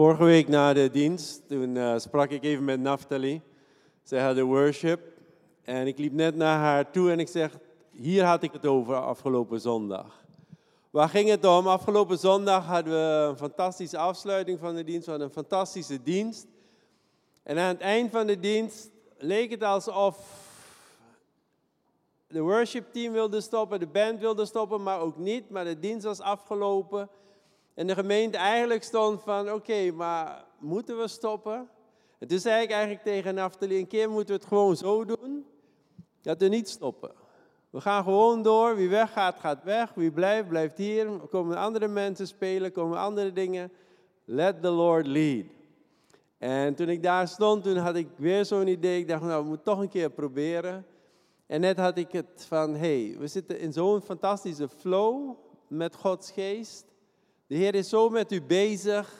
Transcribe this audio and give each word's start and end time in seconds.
Vorige 0.00 0.24
week 0.24 0.48
na 0.48 0.72
de 0.72 0.90
dienst, 0.90 1.48
toen 1.48 1.74
uh, 1.74 1.98
sprak 1.98 2.30
ik 2.30 2.44
even 2.44 2.64
met 2.64 2.80
Naftali. 2.80 3.42
Zij 4.02 4.22
had 4.22 4.34
de 4.34 4.42
worship. 4.42 5.00
En 5.62 5.86
ik 5.86 5.98
liep 5.98 6.12
net 6.12 6.36
naar 6.36 6.58
haar 6.58 6.90
toe 6.90 7.10
en 7.10 7.18
ik 7.18 7.28
zeg, 7.28 7.58
hier 7.90 8.24
had 8.24 8.42
ik 8.42 8.52
het 8.52 8.66
over 8.66 8.94
afgelopen 8.94 9.60
zondag. 9.60 10.24
Waar 10.90 11.08
ging 11.08 11.28
het 11.28 11.44
om? 11.44 11.66
Afgelopen 11.66 12.18
zondag 12.18 12.66
hadden 12.66 12.92
we 12.92 13.28
een 13.28 13.36
fantastische 13.36 13.98
afsluiting 13.98 14.58
van 14.58 14.74
de 14.74 14.84
dienst. 14.84 15.04
We 15.04 15.10
hadden 15.10 15.28
een 15.28 15.34
fantastische 15.34 16.02
dienst. 16.02 16.46
En 17.42 17.58
aan 17.58 17.68
het 17.68 17.80
eind 17.80 18.10
van 18.10 18.26
de 18.26 18.38
dienst 18.38 18.90
leek 19.18 19.50
het 19.50 19.62
alsof 19.62 20.18
de 22.26 22.40
worship 22.40 22.92
team 22.92 23.12
wilde 23.12 23.40
stoppen, 23.40 23.80
de 23.80 23.86
band 23.86 24.20
wilde 24.20 24.46
stoppen, 24.46 24.82
maar 24.82 25.00
ook 25.00 25.16
niet. 25.16 25.50
Maar 25.50 25.64
de 25.64 25.78
dienst 25.78 26.04
was 26.04 26.20
afgelopen. 26.20 27.08
En 27.80 27.86
de 27.86 27.94
gemeente 27.94 28.36
eigenlijk 28.36 28.82
stond 28.82 29.22
van, 29.22 29.52
oké, 29.52 29.90
maar 29.90 30.44
moeten 30.58 30.98
we 30.98 31.08
stoppen? 31.08 31.68
En 32.18 32.28
toen 32.28 32.38
zei 32.38 32.62
ik 32.62 32.70
eigenlijk 32.70 33.02
tegen 33.02 33.34
Naftali, 33.34 33.78
een 33.78 33.86
keer 33.86 34.10
moeten 34.10 34.34
we 34.34 34.40
het 34.40 34.48
gewoon 34.48 34.76
zo 34.76 35.04
doen, 35.04 35.46
dat 36.22 36.40
we 36.40 36.48
niet 36.48 36.68
stoppen. 36.68 37.12
We 37.70 37.80
gaan 37.80 38.04
gewoon 38.04 38.42
door, 38.42 38.76
wie 38.76 38.88
weggaat, 38.88 39.38
gaat 39.38 39.62
weg, 39.62 39.94
wie 39.94 40.10
blijft, 40.10 40.48
blijft 40.48 40.78
hier. 40.78 41.06
Er 41.06 41.18
komen 41.18 41.56
andere 41.56 41.88
mensen 41.88 42.26
spelen, 42.26 42.72
komen 42.72 42.98
andere 42.98 43.32
dingen. 43.32 43.72
Let 44.24 44.62
the 44.62 44.70
Lord 44.70 45.06
lead. 45.06 45.44
En 46.38 46.74
toen 46.74 46.88
ik 46.88 47.02
daar 47.02 47.28
stond, 47.28 47.64
toen 47.64 47.76
had 47.76 47.96
ik 47.96 48.08
weer 48.16 48.44
zo'n 48.44 48.66
idee. 48.66 49.00
Ik 49.00 49.08
dacht, 49.08 49.22
nou, 49.22 49.42
we 49.42 49.48
moeten 49.48 49.64
toch 49.64 49.80
een 49.80 49.88
keer 49.88 50.10
proberen. 50.10 50.86
En 51.46 51.60
net 51.60 51.78
had 51.78 51.98
ik 51.98 52.12
het 52.12 52.44
van, 52.48 52.74
hey, 52.74 53.16
we 53.18 53.26
zitten 53.26 53.58
in 53.58 53.72
zo'n 53.72 54.00
fantastische 54.00 54.68
flow 54.68 55.36
met 55.68 55.94
Gods 55.94 56.30
geest. 56.30 56.89
De 57.50 57.56
Heer 57.56 57.74
is 57.74 57.88
zo 57.88 58.08
met 58.08 58.32
u 58.32 58.42
bezig. 58.42 59.14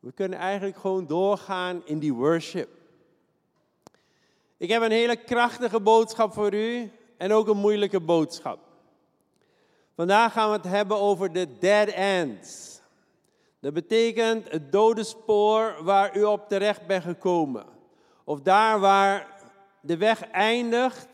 We 0.00 0.12
kunnen 0.12 0.38
eigenlijk 0.38 0.76
gewoon 0.76 1.06
doorgaan 1.06 1.82
in 1.84 1.98
die 1.98 2.14
worship. 2.14 2.68
Ik 4.56 4.68
heb 4.70 4.82
een 4.82 4.90
hele 4.90 5.16
krachtige 5.16 5.80
boodschap 5.80 6.32
voor 6.32 6.54
u 6.54 6.92
en 7.16 7.32
ook 7.32 7.48
een 7.48 7.56
moeilijke 7.56 8.00
boodschap. 8.00 8.58
Vandaag 9.94 10.32
gaan 10.32 10.50
we 10.50 10.56
het 10.56 10.66
hebben 10.66 10.96
over 10.96 11.32
de 11.32 11.58
dead 11.58 11.88
ends. 11.88 12.80
Dat 13.60 13.72
betekent 13.72 14.50
het 14.50 14.72
dode 14.72 15.04
spoor 15.04 15.76
waar 15.82 16.16
u 16.16 16.22
op 16.22 16.48
terecht 16.48 16.86
bent 16.86 17.04
gekomen. 17.04 17.66
Of 18.24 18.40
daar 18.40 18.80
waar 18.80 19.40
de 19.80 19.96
weg 19.96 20.30
eindigt 20.30 21.09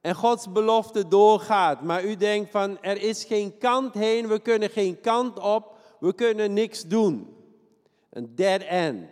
en 0.00 0.14
Gods 0.14 0.52
belofte 0.52 1.08
doorgaat. 1.08 1.82
Maar 1.82 2.04
u 2.04 2.16
denkt 2.16 2.50
van 2.50 2.82
er 2.82 3.02
is 3.02 3.24
geen 3.24 3.58
kant 3.58 3.94
heen, 3.94 4.28
we 4.28 4.38
kunnen 4.38 4.70
geen 4.70 5.00
kant 5.00 5.38
op, 5.38 5.76
we 6.00 6.14
kunnen 6.14 6.52
niks 6.52 6.82
doen. 6.82 7.36
Een 8.10 8.34
dead 8.34 8.60
end. 8.60 9.08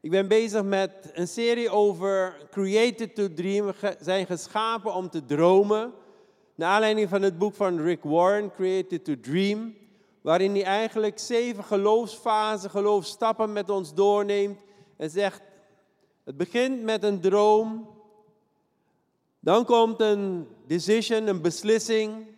Ik 0.00 0.10
ben 0.10 0.28
bezig 0.28 0.62
met 0.62 1.10
een 1.12 1.28
serie 1.28 1.70
over 1.70 2.46
Created 2.50 3.14
to 3.14 3.34
Dream. 3.34 3.66
We 3.66 3.96
zijn 4.00 4.26
geschapen 4.26 4.94
om 4.94 5.10
te 5.10 5.24
dromen. 5.24 5.92
Naar 6.54 6.70
aanleiding 6.70 7.08
van 7.08 7.22
het 7.22 7.38
boek 7.38 7.54
van 7.54 7.80
Rick 7.80 8.02
Warren, 8.02 8.52
Created 8.52 9.04
to 9.04 9.20
Dream. 9.20 9.74
Waarin 10.20 10.52
hij 10.52 10.64
eigenlijk 10.64 11.18
zeven 11.18 11.64
geloofsfasen, 11.64 12.70
geloofstappen 12.70 13.52
met 13.52 13.70
ons 13.70 13.94
doorneemt. 13.94 14.60
En 14.96 15.10
zegt, 15.10 15.42
het 16.24 16.36
begint 16.36 16.82
met 16.82 17.02
een 17.02 17.20
droom. 17.20 17.88
Dan 19.40 19.64
komt 19.64 20.00
een 20.00 20.48
decision, 20.66 21.26
een 21.26 21.42
beslissing. 21.42 22.36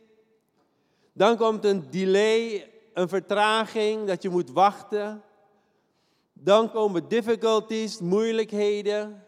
Dan 1.12 1.36
komt 1.36 1.64
een 1.64 1.90
delay, 1.90 2.70
een 2.94 3.08
vertraging, 3.08 4.06
dat 4.06 4.22
je 4.22 4.28
moet 4.28 4.50
wachten. 4.50 5.22
Dan 6.32 6.70
komen 6.70 7.08
difficulties, 7.08 8.00
moeilijkheden. 8.00 9.24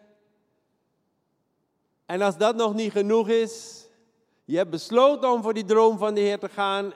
En 2.06 2.23
als 2.23 2.37
dat 2.37 2.56
nog 2.56 2.75
niet 2.75 2.93
genoeg 2.93 3.28
is, 3.28 3.87
je 4.44 4.56
hebt 4.56 4.71
besloten 4.71 5.31
om 5.31 5.43
voor 5.43 5.54
die 5.54 5.65
droom 5.65 5.99
van 5.99 6.15
de 6.15 6.21
Heer 6.21 6.39
te 6.39 6.49
gaan. 6.49 6.93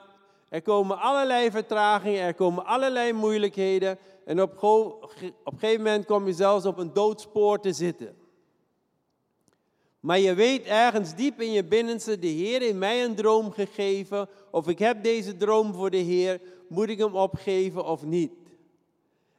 Er 0.49 0.61
komen 0.61 0.99
allerlei 0.99 1.51
vertragingen, 1.51 2.21
er 2.21 2.33
komen 2.33 2.65
allerlei 2.65 3.13
moeilijkheden. 3.13 3.97
En 4.25 4.41
op, 4.41 4.63
op 4.63 5.13
een 5.19 5.59
gegeven 5.59 5.83
moment 5.83 6.05
kom 6.05 6.27
je 6.27 6.33
zelfs 6.33 6.65
op 6.65 6.77
een 6.77 6.93
doodspoor 6.93 7.59
te 7.59 7.73
zitten. 7.73 8.26
Maar 9.99 10.19
je 10.19 10.33
weet 10.33 10.65
ergens 10.65 11.15
diep 11.15 11.41
in 11.41 11.51
je 11.51 11.63
binnenste, 11.63 12.19
de 12.19 12.27
Heer 12.27 12.61
heeft 12.61 12.75
mij 12.75 13.03
een 13.03 13.15
droom 13.15 13.51
gegeven. 13.51 14.29
Of 14.51 14.67
ik 14.67 14.79
heb 14.79 15.03
deze 15.03 15.37
droom 15.37 15.73
voor 15.73 15.89
de 15.89 15.97
Heer, 15.97 16.41
moet 16.67 16.89
ik 16.89 16.97
hem 16.97 17.15
opgeven 17.15 17.85
of 17.85 18.03
niet? 18.03 18.31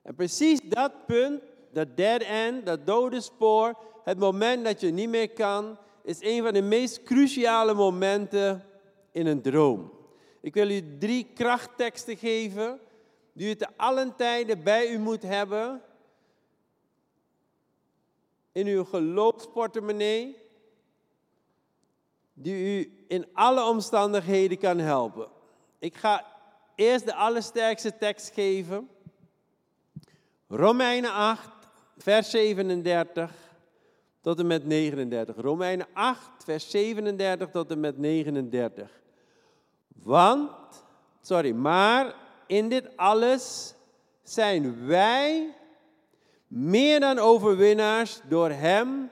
En 0.02 0.14
precies 0.14 0.60
dat 0.62 1.06
punt, 1.06 1.42
dat 1.72 1.96
dead 1.96 2.22
end, 2.22 2.66
dat 2.66 2.86
dode 2.86 3.20
spoor, 3.20 3.74
het 4.04 4.18
moment 4.18 4.64
dat 4.64 4.80
je 4.80 4.90
niet 4.90 5.08
meer 5.08 5.30
kan, 5.30 5.78
is 6.04 6.18
een 6.20 6.42
van 6.42 6.52
de 6.52 6.62
meest 6.62 7.02
cruciale 7.02 7.74
momenten 7.74 8.64
in 9.12 9.26
een 9.26 9.42
droom. 9.42 9.92
Ik 10.40 10.54
wil 10.54 10.70
u 10.70 10.98
drie 10.98 11.26
krachtteksten 11.34 12.16
geven 12.16 12.80
die 13.32 13.50
u 13.50 13.54
te 13.54 13.68
allen 13.76 14.16
tijden 14.16 14.62
bij 14.62 14.90
u 14.90 14.98
moet 14.98 15.22
hebben. 15.22 15.82
In 18.52 18.66
uw 18.66 18.84
geloofsportemonnee, 18.84 20.36
die 22.42 22.78
u 22.78 23.04
in 23.08 23.26
alle 23.32 23.64
omstandigheden 23.64 24.58
kan 24.58 24.78
helpen. 24.78 25.28
Ik 25.78 25.96
ga 25.96 26.24
eerst 26.74 27.04
de 27.04 27.14
allersterkste 27.14 27.98
tekst 27.98 28.32
geven. 28.32 28.88
Romeinen 30.48 31.12
8, 31.12 31.50
vers 31.96 32.30
37 32.30 33.32
tot 34.20 34.38
en 34.38 34.46
met 34.46 34.66
39. 34.66 35.36
Romeinen 35.36 35.86
8, 35.92 36.30
vers 36.44 36.70
37 36.70 37.50
tot 37.50 37.70
en 37.70 37.80
met 37.80 37.98
39. 37.98 39.00
Want, 39.94 40.50
sorry, 41.20 41.52
maar 41.52 42.14
in 42.46 42.68
dit 42.68 42.96
alles 42.96 43.74
zijn 44.22 44.86
wij 44.86 45.54
meer 46.46 47.00
dan 47.00 47.18
overwinnaars 47.18 48.20
door 48.28 48.50
Hem 48.50 49.10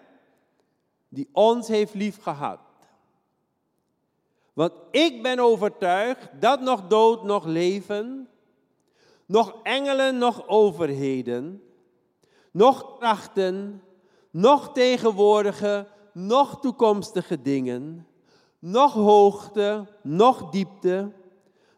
die 1.09 1.29
ons 1.33 1.69
heeft 1.69 1.95
liefgehad. 1.95 2.66
Want 4.57 4.73
ik 4.91 5.23
ben 5.23 5.39
overtuigd 5.39 6.29
dat 6.41 6.61
nog 6.61 6.87
dood, 6.87 7.25
nog 7.25 7.45
leven, 7.45 8.29
nog 9.27 9.55
engelen, 9.63 10.19
nog 10.19 10.49
overheden, 10.49 11.63
nog 12.51 12.99
krachten, 12.99 13.83
nog 14.31 14.73
tegenwoordige, 14.73 15.89
nog 16.13 16.61
toekomstige 16.61 17.43
dingen, 17.43 18.07
nog 18.59 18.93
hoogte, 18.93 19.87
nog 20.03 20.51
diepte, 20.51 21.13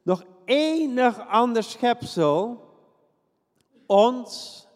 nog 0.02 0.24
enig 0.44 1.28
ander 1.28 1.62
schepsel 1.62 2.66
ons 3.86 4.66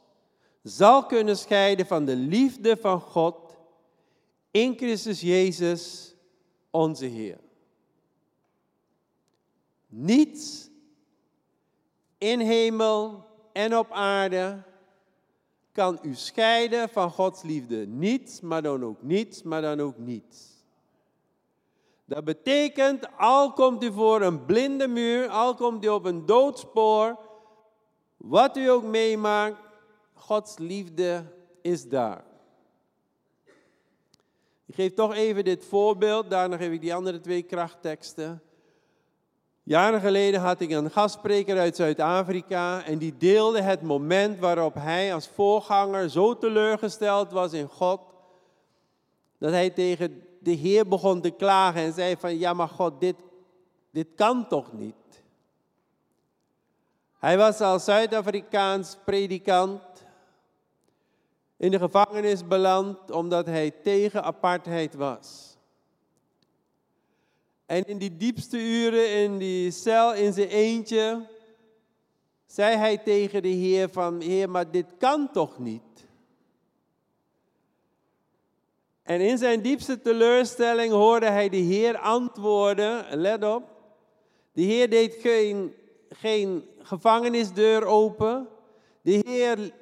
zal 0.63 1.07
kunnen 1.07 1.37
scheiden 1.37 1.87
van 1.87 2.05
de 2.05 2.17
liefde 2.17 2.77
van 2.77 3.01
God 3.01 3.57
in 4.51 4.77
Christus 4.77 5.21
Jezus, 5.21 6.15
onze 6.71 7.07
Heer. 7.07 7.51
Niets 9.95 10.71
in 12.19 12.41
hemel 12.41 13.25
en 13.53 13.77
op 13.77 13.91
aarde 13.91 14.63
kan 15.73 15.99
u 16.03 16.15
scheiden 16.15 16.89
van 16.89 17.11
Gods 17.11 17.43
liefde. 17.43 17.87
Niets, 17.87 18.41
maar 18.41 18.63
dan 18.63 18.85
ook 18.85 19.03
niets, 19.03 19.43
maar 19.43 19.63
dan 19.63 19.81
ook 19.81 19.99
niets. 19.99 20.51
Dat 22.05 22.25
betekent, 22.25 23.07
al 23.17 23.53
komt 23.53 23.83
u 23.83 23.93
voor 23.93 24.21
een 24.21 24.45
blinde 24.45 24.89
muur, 24.89 25.29
al 25.29 25.55
komt 25.55 25.85
u 25.85 25.89
op 25.89 26.05
een 26.05 26.27
doodspoor, 26.27 27.19
wat 28.17 28.57
u 28.57 28.71
ook 28.71 28.85
meemaakt, 28.85 29.57
Gods 30.15 30.59
liefde 30.59 31.25
is 31.63 31.89
daar. 31.89 32.25
Ik 34.67 34.75
geef 34.75 34.95
toch 34.95 35.15
even 35.15 35.45
dit 35.45 35.65
voorbeeld, 35.65 36.31
daarna 36.31 36.57
geef 36.57 36.73
ik 36.73 36.81
die 36.81 36.95
andere 36.95 37.21
twee 37.21 37.43
krachtteksten. 37.43 38.43
Jaren 39.65 40.01
geleden 40.01 40.41
had 40.41 40.61
ik 40.61 40.71
een 40.71 40.91
gastspreker 40.91 41.59
uit 41.59 41.77
Zuid-Afrika 41.77 42.85
en 42.85 42.99
die 42.99 43.17
deelde 43.17 43.61
het 43.61 43.83
moment 43.83 44.39
waarop 44.39 44.75
hij 44.75 45.15
als 45.15 45.29
voorganger 45.29 46.11
zo 46.11 46.39
teleurgesteld 46.39 47.31
was 47.31 47.53
in 47.53 47.69
God, 47.69 48.01
dat 49.39 49.51
hij 49.51 49.71
tegen 49.71 50.23
de 50.41 50.51
Heer 50.51 50.89
begon 50.89 51.21
te 51.21 51.31
klagen 51.31 51.83
en 51.83 51.93
zei 51.93 52.17
van, 52.17 52.39
ja 52.39 52.53
maar 52.53 52.69
God, 52.69 53.01
dit, 53.01 53.17
dit 53.91 54.09
kan 54.17 54.49
toch 54.49 54.73
niet? 54.73 54.95
Hij 57.19 57.37
was 57.37 57.61
als 57.61 57.85
Zuid-Afrikaans 57.85 58.97
predikant 59.05 59.81
in 61.57 61.71
de 61.71 61.79
gevangenis 61.79 62.47
beland 62.47 63.11
omdat 63.11 63.47
hij 63.47 63.71
tegen 63.71 64.25
apartheid 64.25 64.95
was. 64.95 65.52
En 67.73 67.85
in 67.85 67.99
die 67.99 68.17
diepste 68.17 68.59
uren 68.59 69.11
in 69.11 69.39
die 69.39 69.71
cel 69.71 70.15
in 70.15 70.33
zijn 70.33 70.49
eentje 70.49 71.27
zei 72.47 72.77
hij 72.77 72.99
tegen 72.99 73.43
de 73.43 73.49
Heer 73.49 73.89
van, 73.89 74.21
Heer, 74.21 74.51
maar 74.51 74.71
dit 74.71 74.87
kan 74.99 75.31
toch 75.31 75.59
niet? 75.59 76.07
En 79.03 79.21
in 79.21 79.39
zijn 79.39 79.63
diepste 79.63 80.01
teleurstelling 80.01 80.93
hoorde 80.93 81.27
hij 81.27 81.49
de 81.49 81.57
Heer 81.57 81.99
antwoorden, 81.99 83.19
let 83.21 83.45
op, 83.45 83.63
de 84.53 84.63
Heer 84.63 84.91
deed 84.91 85.15
geen, 85.15 85.75
geen 86.09 86.65
gevangenisdeur 86.79 87.85
open, 87.85 88.49
de 89.03 89.23
Heer 89.27 89.73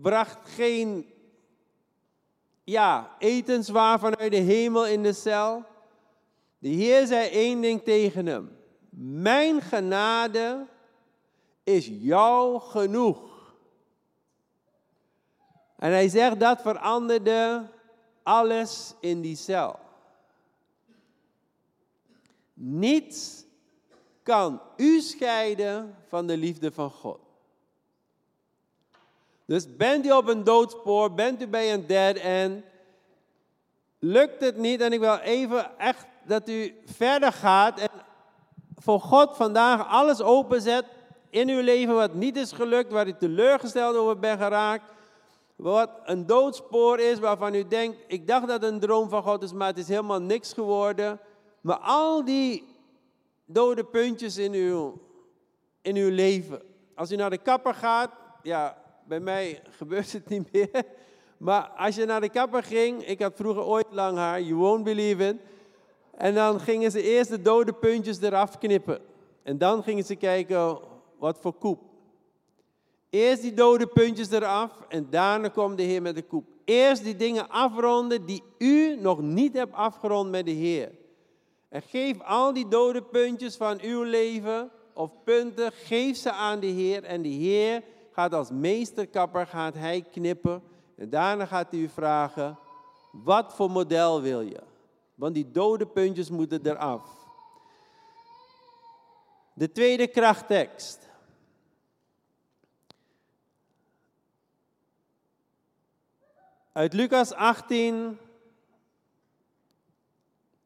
bracht 0.00 0.48
geen 0.48 1.06
ja, 2.64 3.16
etenswaar 3.18 3.98
vanuit 3.98 4.30
de 4.30 4.36
hemel 4.36 4.86
in 4.86 5.02
de 5.02 5.12
cel. 5.12 5.68
De 6.60 6.68
Heer 6.68 7.06
zei 7.06 7.28
één 7.28 7.60
ding 7.60 7.82
tegen 7.82 8.26
hem. 8.26 8.56
Mijn 9.22 9.60
genade 9.60 10.66
is 11.62 11.90
jou 12.00 12.60
genoeg. 12.60 13.54
En 15.76 15.90
hij 15.90 16.08
zegt 16.08 16.40
dat 16.40 16.60
veranderde 16.60 17.68
alles 18.22 18.94
in 19.00 19.20
die 19.20 19.36
cel. 19.36 19.78
Niets 22.54 23.44
kan 24.22 24.60
u 24.76 25.00
scheiden 25.00 25.96
van 26.08 26.26
de 26.26 26.36
liefde 26.36 26.72
van 26.72 26.90
God. 26.90 27.18
Dus 29.44 29.76
bent 29.76 30.06
u 30.06 30.10
op 30.12 30.28
een 30.28 30.44
doodspoor, 30.44 31.14
bent 31.14 31.42
u 31.42 31.46
bij 31.46 31.72
een 31.72 31.86
dead 31.86 32.16
end, 32.16 32.64
lukt 33.98 34.40
het 34.40 34.56
niet 34.56 34.80
en 34.80 34.92
ik 34.92 35.00
wil 35.00 35.16
even 35.16 35.78
echt 35.78 36.06
dat 36.30 36.48
u 36.48 36.74
verder 36.84 37.32
gaat 37.32 37.78
en 37.78 37.88
voor 38.76 39.00
God 39.00 39.36
vandaag 39.36 39.88
alles 39.88 40.22
openzet 40.22 40.84
in 41.30 41.48
uw 41.48 41.62
leven 41.62 41.94
wat 41.94 42.14
niet 42.14 42.36
is 42.36 42.52
gelukt, 42.52 42.92
waar 42.92 43.06
u 43.06 43.12
teleurgesteld 43.12 43.96
over 43.96 44.18
bent 44.18 44.40
geraakt, 44.40 44.92
wat 45.56 45.90
een 46.04 46.26
doodspoor 46.26 46.98
is 46.98 47.18
waarvan 47.18 47.54
u 47.54 47.68
denkt, 47.68 47.96
ik 48.06 48.26
dacht 48.26 48.46
dat 48.46 48.62
een 48.62 48.80
droom 48.80 49.08
van 49.08 49.22
God 49.22 49.42
is, 49.42 49.52
maar 49.52 49.66
het 49.66 49.78
is 49.78 49.88
helemaal 49.88 50.20
niks 50.20 50.52
geworden. 50.52 51.20
Maar 51.60 51.78
al 51.78 52.24
die 52.24 52.64
dode 53.44 53.84
puntjes 53.84 54.36
in 54.36 54.52
uw, 54.52 55.00
in 55.82 55.96
uw 55.96 56.10
leven. 56.10 56.62
Als 56.94 57.12
u 57.12 57.16
naar 57.16 57.30
de 57.30 57.38
kapper 57.38 57.74
gaat, 57.74 58.10
ja, 58.42 58.76
bij 59.04 59.20
mij 59.20 59.62
gebeurt 59.78 60.12
het 60.12 60.28
niet 60.28 60.52
meer. 60.52 60.84
Maar 61.36 61.68
als 61.76 61.94
je 61.94 62.04
naar 62.04 62.20
de 62.20 62.30
kapper 62.30 62.62
ging, 62.62 63.06
ik 63.06 63.22
had 63.22 63.32
vroeger 63.36 63.64
ooit 63.64 63.86
lang 63.90 64.16
haar, 64.16 64.40
you 64.40 64.54
won't 64.54 64.84
believe 64.84 65.28
it. 65.28 65.36
En 66.20 66.34
dan 66.34 66.60
gingen 66.60 66.90
ze 66.90 67.02
eerst 67.02 67.30
de 67.30 67.42
dode 67.42 67.72
puntjes 67.72 68.20
eraf 68.20 68.58
knippen. 68.58 69.00
En 69.42 69.58
dan 69.58 69.82
gingen 69.82 70.04
ze 70.04 70.16
kijken 70.16 70.78
wat 71.18 71.38
voor 71.40 71.52
koep. 71.52 71.80
Eerst 73.10 73.42
die 73.42 73.54
dode 73.54 73.86
puntjes 73.86 74.30
eraf 74.30 74.70
en 74.88 75.06
daarna 75.10 75.48
komt 75.48 75.76
de 75.76 75.82
Heer 75.82 76.02
met 76.02 76.14
de 76.14 76.22
koep. 76.22 76.44
Eerst 76.64 77.04
die 77.04 77.16
dingen 77.16 77.48
afronden 77.48 78.26
die 78.26 78.42
u 78.58 78.96
nog 78.96 79.20
niet 79.20 79.54
hebt 79.54 79.72
afgerond 79.72 80.30
met 80.30 80.44
de 80.44 80.50
Heer. 80.50 80.90
En 81.68 81.82
geef 81.82 82.22
al 82.22 82.52
die 82.52 82.68
dode 82.68 83.02
puntjes 83.02 83.56
van 83.56 83.80
uw 83.80 84.02
leven 84.02 84.70
of 84.94 85.10
punten, 85.24 85.72
geef 85.72 86.16
ze 86.16 86.32
aan 86.32 86.60
de 86.60 86.66
Heer. 86.66 87.04
En 87.04 87.22
de 87.22 87.28
Heer 87.28 87.82
gaat 88.12 88.34
als 88.34 88.50
meesterkapper 88.50 89.46
gaat 89.46 89.74
hij 89.74 90.04
knippen. 90.12 90.62
En 90.96 91.10
daarna 91.10 91.46
gaat 91.46 91.70
hij 91.70 91.80
u 91.80 91.88
vragen, 91.88 92.58
wat 93.12 93.54
voor 93.54 93.70
model 93.70 94.20
wil 94.20 94.40
je? 94.40 94.68
Want 95.20 95.34
die 95.34 95.50
dode 95.50 95.86
puntjes 95.86 96.30
moeten 96.30 96.66
eraf. 96.66 97.28
De 99.54 99.72
tweede 99.72 100.06
krachttekst. 100.06 101.08
Uit 106.72 106.92
Lucas 106.92 107.32
18, 107.32 108.18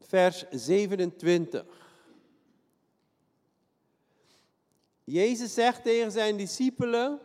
vers 0.00 0.44
27. 0.50 1.64
Jezus 5.04 5.54
zegt 5.54 5.82
tegen 5.82 6.12
zijn 6.12 6.36
discipelen, 6.36 7.20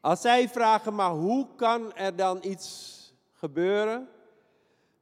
als 0.00 0.20
zij 0.20 0.48
vragen, 0.48 0.94
maar 0.94 1.12
hoe 1.12 1.54
kan 1.56 1.94
er 1.94 2.16
dan 2.16 2.44
iets 2.44 2.98
gebeuren? 3.32 4.08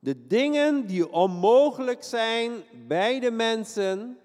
De 0.03 0.27
dingen 0.27 0.87
die 0.87 1.13
onmogelijk 1.13 2.03
zijn 2.03 2.63
bij 2.87 3.21
de 3.21 3.31
mensen, 3.31 4.19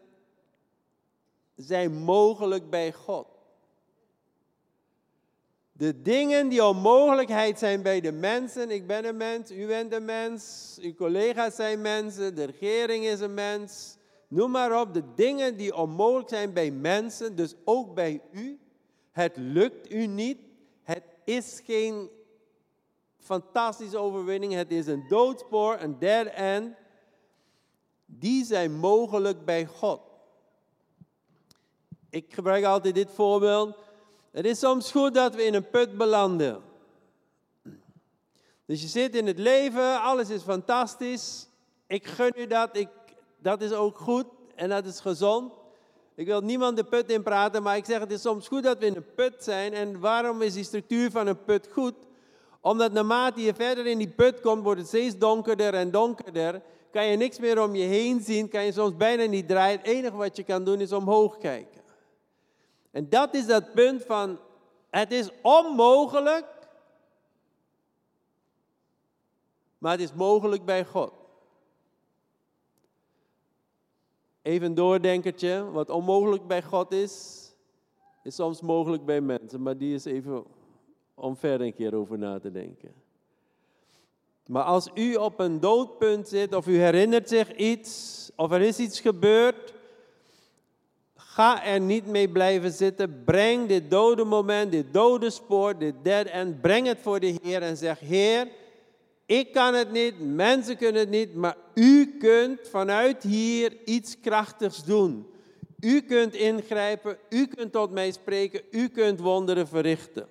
zijn 1.55 1.93
mogelijk 1.93 2.69
bij 2.69 2.93
God. 2.93 3.27
De 5.71 6.01
dingen 6.01 6.49
die 6.49 6.65
onmogelijkheid 6.65 7.59
zijn 7.59 7.81
bij 7.81 8.01
de 8.01 8.11
mensen, 8.11 8.69
ik 8.69 8.87
ben 8.87 9.05
een 9.05 9.17
mens, 9.17 9.51
u 9.51 9.67
bent 9.67 9.93
een 9.93 10.05
mens, 10.05 10.77
uw 10.81 10.93
collega's 10.93 11.55
zijn 11.55 11.81
mensen, 11.81 12.35
de 12.35 12.43
regering 12.43 13.05
is 13.05 13.19
een 13.19 13.33
mens, 13.33 13.97
noem 14.27 14.51
maar 14.51 14.81
op, 14.81 14.93
de 14.93 15.03
dingen 15.15 15.57
die 15.57 15.75
onmogelijk 15.75 16.29
zijn 16.29 16.53
bij 16.53 16.71
mensen, 16.71 17.35
dus 17.35 17.55
ook 17.63 17.93
bij 17.93 18.21
u. 18.31 18.59
Het 19.11 19.37
lukt 19.37 19.91
u 19.91 20.05
niet, 20.05 20.37
het 20.83 21.03
is 21.23 21.61
geen 21.65 22.09
fantastische 23.25 23.97
overwinning, 23.97 24.53
het 24.53 24.71
is 24.71 24.87
een 24.87 25.05
doodspoor, 25.07 25.77
een 25.79 25.99
dead 25.99 26.27
end. 26.27 26.75
Die 28.05 28.45
zijn 28.45 28.73
mogelijk 28.73 29.45
bij 29.45 29.65
God. 29.65 29.99
Ik 32.09 32.33
gebruik 32.33 32.63
altijd 32.63 32.95
dit 32.95 33.11
voorbeeld. 33.11 33.75
Het 34.31 34.45
is 34.45 34.59
soms 34.59 34.91
goed 34.91 35.13
dat 35.13 35.35
we 35.35 35.43
in 35.43 35.53
een 35.53 35.69
put 35.69 35.97
belanden. 35.97 36.61
Dus 38.65 38.81
je 38.81 38.87
zit 38.87 39.15
in 39.15 39.27
het 39.27 39.39
leven, 39.39 40.01
alles 40.01 40.29
is 40.29 40.41
fantastisch. 40.41 41.47
Ik 41.87 42.07
gun 42.07 42.33
u 42.35 42.47
dat, 42.47 42.77
ik, 42.77 42.89
dat 43.37 43.61
is 43.61 43.71
ook 43.71 43.97
goed 43.97 44.25
en 44.55 44.69
dat 44.69 44.85
is 44.85 44.99
gezond. 44.99 45.53
Ik 46.15 46.25
wil 46.25 46.41
niemand 46.41 46.77
de 46.77 46.83
put 46.83 47.09
in 47.09 47.23
praten, 47.23 47.63
maar 47.63 47.77
ik 47.77 47.85
zeg 47.85 47.99
het 47.99 48.11
is 48.11 48.21
soms 48.21 48.47
goed 48.47 48.63
dat 48.63 48.77
we 48.77 48.85
in 48.85 48.95
een 48.95 49.13
put 49.15 49.43
zijn. 49.43 49.73
En 49.73 49.99
waarom 49.99 50.41
is 50.41 50.53
die 50.53 50.63
structuur 50.63 51.11
van 51.11 51.27
een 51.27 51.43
put 51.43 51.67
goed? 51.71 51.95
Omdat 52.65 52.91
naarmate 52.91 53.41
je 53.41 53.53
verder 53.53 53.85
in 53.85 53.97
die 53.97 54.09
put 54.09 54.39
komt, 54.39 54.63
wordt 54.63 54.79
het 54.79 54.87
steeds 54.87 55.17
donkerder 55.17 55.73
en 55.73 55.91
donkerder. 55.91 56.61
Kan 56.91 57.05
je 57.05 57.17
niks 57.17 57.39
meer 57.39 57.61
om 57.61 57.75
je 57.75 57.83
heen 57.83 58.21
zien, 58.21 58.49
kan 58.49 58.65
je 58.65 58.71
soms 58.71 58.95
bijna 58.95 59.25
niet 59.25 59.47
draaien. 59.47 59.77
Het 59.77 59.87
enige 59.87 60.15
wat 60.15 60.35
je 60.35 60.43
kan 60.43 60.63
doen 60.63 60.81
is 60.81 60.91
omhoog 60.91 61.37
kijken. 61.37 61.81
En 62.91 63.09
dat 63.09 63.33
is 63.33 63.45
dat 63.45 63.73
punt 63.73 64.03
van, 64.03 64.39
het 64.89 65.11
is 65.11 65.29
onmogelijk, 65.41 66.45
maar 69.77 69.91
het 69.91 70.01
is 70.01 70.13
mogelijk 70.13 70.65
bij 70.65 70.85
God. 70.85 71.11
Even 74.41 74.67
een 74.67 74.75
doordenkertje, 74.75 75.71
wat 75.71 75.89
onmogelijk 75.89 76.47
bij 76.47 76.63
God 76.63 76.91
is, 76.91 77.45
is 78.23 78.35
soms 78.35 78.61
mogelijk 78.61 79.05
bij 79.05 79.21
mensen, 79.21 79.61
maar 79.61 79.77
die 79.77 79.93
is 79.93 80.05
even 80.05 80.54
om 81.15 81.37
verder 81.37 81.67
een 81.67 81.73
keer 81.73 81.95
over 81.95 82.17
na 82.17 82.39
te 82.39 82.51
denken. 82.51 82.93
Maar 84.45 84.63
als 84.63 84.89
u 84.93 85.15
op 85.15 85.39
een 85.39 85.59
doodpunt 85.59 86.27
zit, 86.27 86.55
of 86.55 86.67
u 86.67 86.77
herinnert 86.77 87.29
zich 87.29 87.55
iets, 87.55 88.31
of 88.35 88.51
er 88.51 88.61
is 88.61 88.79
iets 88.79 88.99
gebeurd, 88.99 89.73
Ga 91.35 91.63
er 91.63 91.79
niet 91.79 92.05
mee 92.05 92.29
blijven 92.29 92.71
zitten. 92.71 93.23
Breng 93.25 93.67
dit 93.67 93.91
dode 93.91 94.23
moment, 94.23 94.71
dit 94.71 94.85
dode 94.91 95.29
spoor, 95.29 95.77
dit 95.77 95.93
dead 96.01 96.25
end. 96.25 96.61
Breng 96.61 96.87
het 96.87 96.97
voor 97.01 97.19
de 97.19 97.37
Heer 97.43 97.61
en 97.61 97.77
zeg: 97.77 97.99
Heer, 97.99 98.47
ik 99.25 99.53
kan 99.53 99.73
het 99.73 99.91
niet, 99.91 100.13
mensen 100.19 100.77
kunnen 100.77 101.01
het 101.01 101.09
niet, 101.09 101.35
maar 101.35 101.57
u 101.73 102.17
kunt 102.19 102.59
vanuit 102.69 103.23
hier 103.23 103.77
iets 103.85 104.19
krachtigs 104.19 104.83
doen. 104.83 105.27
U 105.79 106.01
kunt 106.01 106.33
ingrijpen, 106.33 107.17
u 107.29 107.47
kunt 107.47 107.71
tot 107.71 107.91
mij 107.91 108.11
spreken, 108.11 108.61
u 108.71 108.87
kunt 108.87 109.19
wonderen 109.19 109.67
verrichten. 109.67 110.27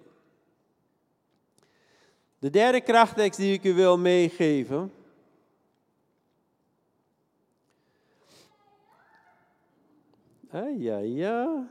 De 2.45 2.51
derde 2.51 2.81
krachttekst 2.81 3.39
die 3.39 3.53
ik 3.53 3.65
u 3.65 3.75
wil 3.75 3.99
meegeven 3.99 4.93
ja, 10.77 10.99
ja. 10.99 11.69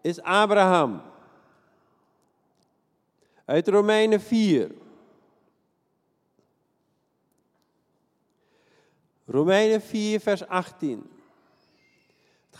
Is 0.00 0.20
Abraham. 0.20 1.02
Uit 3.44 3.68
Romeinen 3.68 4.20
4. 4.20 4.74
Romeinen 9.26 9.80
4, 9.80 10.20
vers 10.20 10.46
18. 10.46 11.19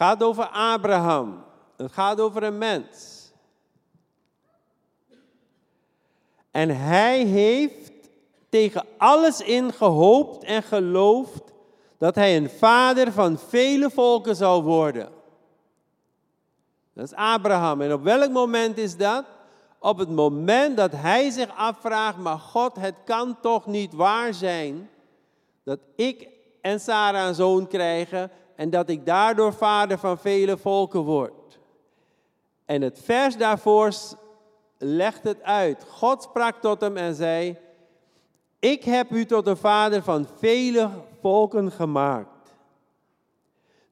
Gaat 0.01 0.23
over 0.23 0.49
Abraham. 0.49 1.45
Het 1.77 1.93
gaat 1.93 2.21
over 2.21 2.43
een 2.43 2.59
mens. 2.59 3.31
En 6.51 6.77
hij 6.77 7.25
heeft 7.25 7.93
tegen 8.49 8.85
alles 8.97 9.41
in 9.41 9.73
gehoopt 9.73 10.45
en 10.45 10.63
geloofd 10.63 11.43
dat 11.99 12.15
hij 12.15 12.37
een 12.37 12.51
vader 12.51 13.13
van 13.13 13.39
vele 13.39 13.91
volken 13.91 14.37
zou 14.37 14.63
worden. 14.63 15.09
Dat 16.93 17.05
is 17.05 17.15
Abraham. 17.15 17.81
En 17.81 17.93
op 17.93 18.03
welk 18.03 18.31
moment 18.31 18.79
is 18.79 18.97
dat? 18.97 19.25
Op 19.79 19.99
het 19.99 20.11
moment 20.11 20.77
dat 20.77 20.93
hij 20.93 21.31
zich 21.31 21.57
afvraagt, 21.57 22.19
maar 22.19 22.39
God, 22.39 22.77
het 22.77 22.95
kan 23.05 23.41
toch 23.41 23.67
niet 23.67 23.93
waar 23.93 24.35
zijn 24.35 24.91
dat 25.65 25.79
ik 25.97 26.29
en 26.61 26.81
Sarah 26.81 27.27
een 27.27 27.35
zoon 27.35 27.67
krijgen 27.67 28.31
en 28.61 28.71
dat 28.71 28.89
ik 28.89 29.07
daardoor 29.07 29.53
vader 29.53 29.99
van 29.99 30.19
vele 30.19 30.57
volken 30.57 31.01
word. 31.01 31.59
En 32.65 32.83
het 32.83 33.01
vers 33.03 33.37
daarvoor 33.37 33.93
legt 34.79 35.25
het 35.25 35.43
uit. 35.43 35.85
God 35.89 36.23
sprak 36.23 36.61
tot 36.61 36.81
hem 36.81 36.97
en 36.97 37.15
zei, 37.15 37.57
ik 38.59 38.85
heb 38.85 39.11
u 39.11 39.25
tot 39.25 39.47
een 39.47 39.57
vader 39.57 40.03
van 40.03 40.27
vele 40.39 40.91
volken 41.21 41.71
gemaakt. 41.71 42.55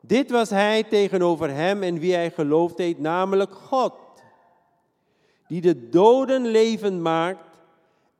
Dit 0.01 0.31
was 0.31 0.51
hij 0.51 0.83
tegenover 0.83 1.51
hem 1.51 1.83
en 1.83 1.99
wie 1.99 2.15
hij 2.15 2.31
geloofd 2.31 2.79
heeft, 2.79 2.99
namelijk 2.99 3.53
God, 3.53 3.95
die 5.47 5.61
de 5.61 5.89
doden 5.89 6.47
levend 6.47 7.01
maakt 7.01 7.61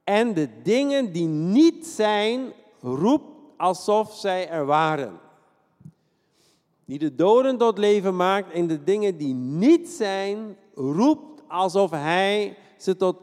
en 0.05 0.35
de 0.35 0.63
dingen 0.63 1.13
die 1.13 1.27
niet 1.27 1.87
zijn, 1.87 2.53
roept 2.81 3.31
alsof 3.57 4.15
zij 4.15 4.49
er 4.49 4.67
waren. 4.67 5.27
Die 6.89 6.99
de 6.99 7.15
doden 7.15 7.59
tot 7.59 7.79
leven 7.79 8.17
maakt 8.17 8.53
en 8.53 8.67
de 8.67 8.85
dingen 8.85 9.17
die 9.17 9.35
niet 9.35 9.89
zijn, 9.89 10.57
roept 10.75 11.43
alsof 11.49 11.91
hij 11.91 12.57
ze 12.77 12.97
tot, 12.97 13.17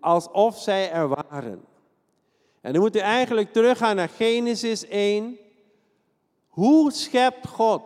alsof 0.00 0.58
zij 0.58 0.90
er 0.90 1.08
waren. 1.08 1.64
En 2.60 2.72
dan 2.72 2.82
moet 2.82 2.96
u 2.96 2.98
eigenlijk 2.98 3.52
teruggaan 3.52 3.96
naar 3.96 4.08
Genesis 4.08 4.86
1. 4.86 5.38
Hoe 6.48 6.92
schept 6.92 7.46
God? 7.46 7.82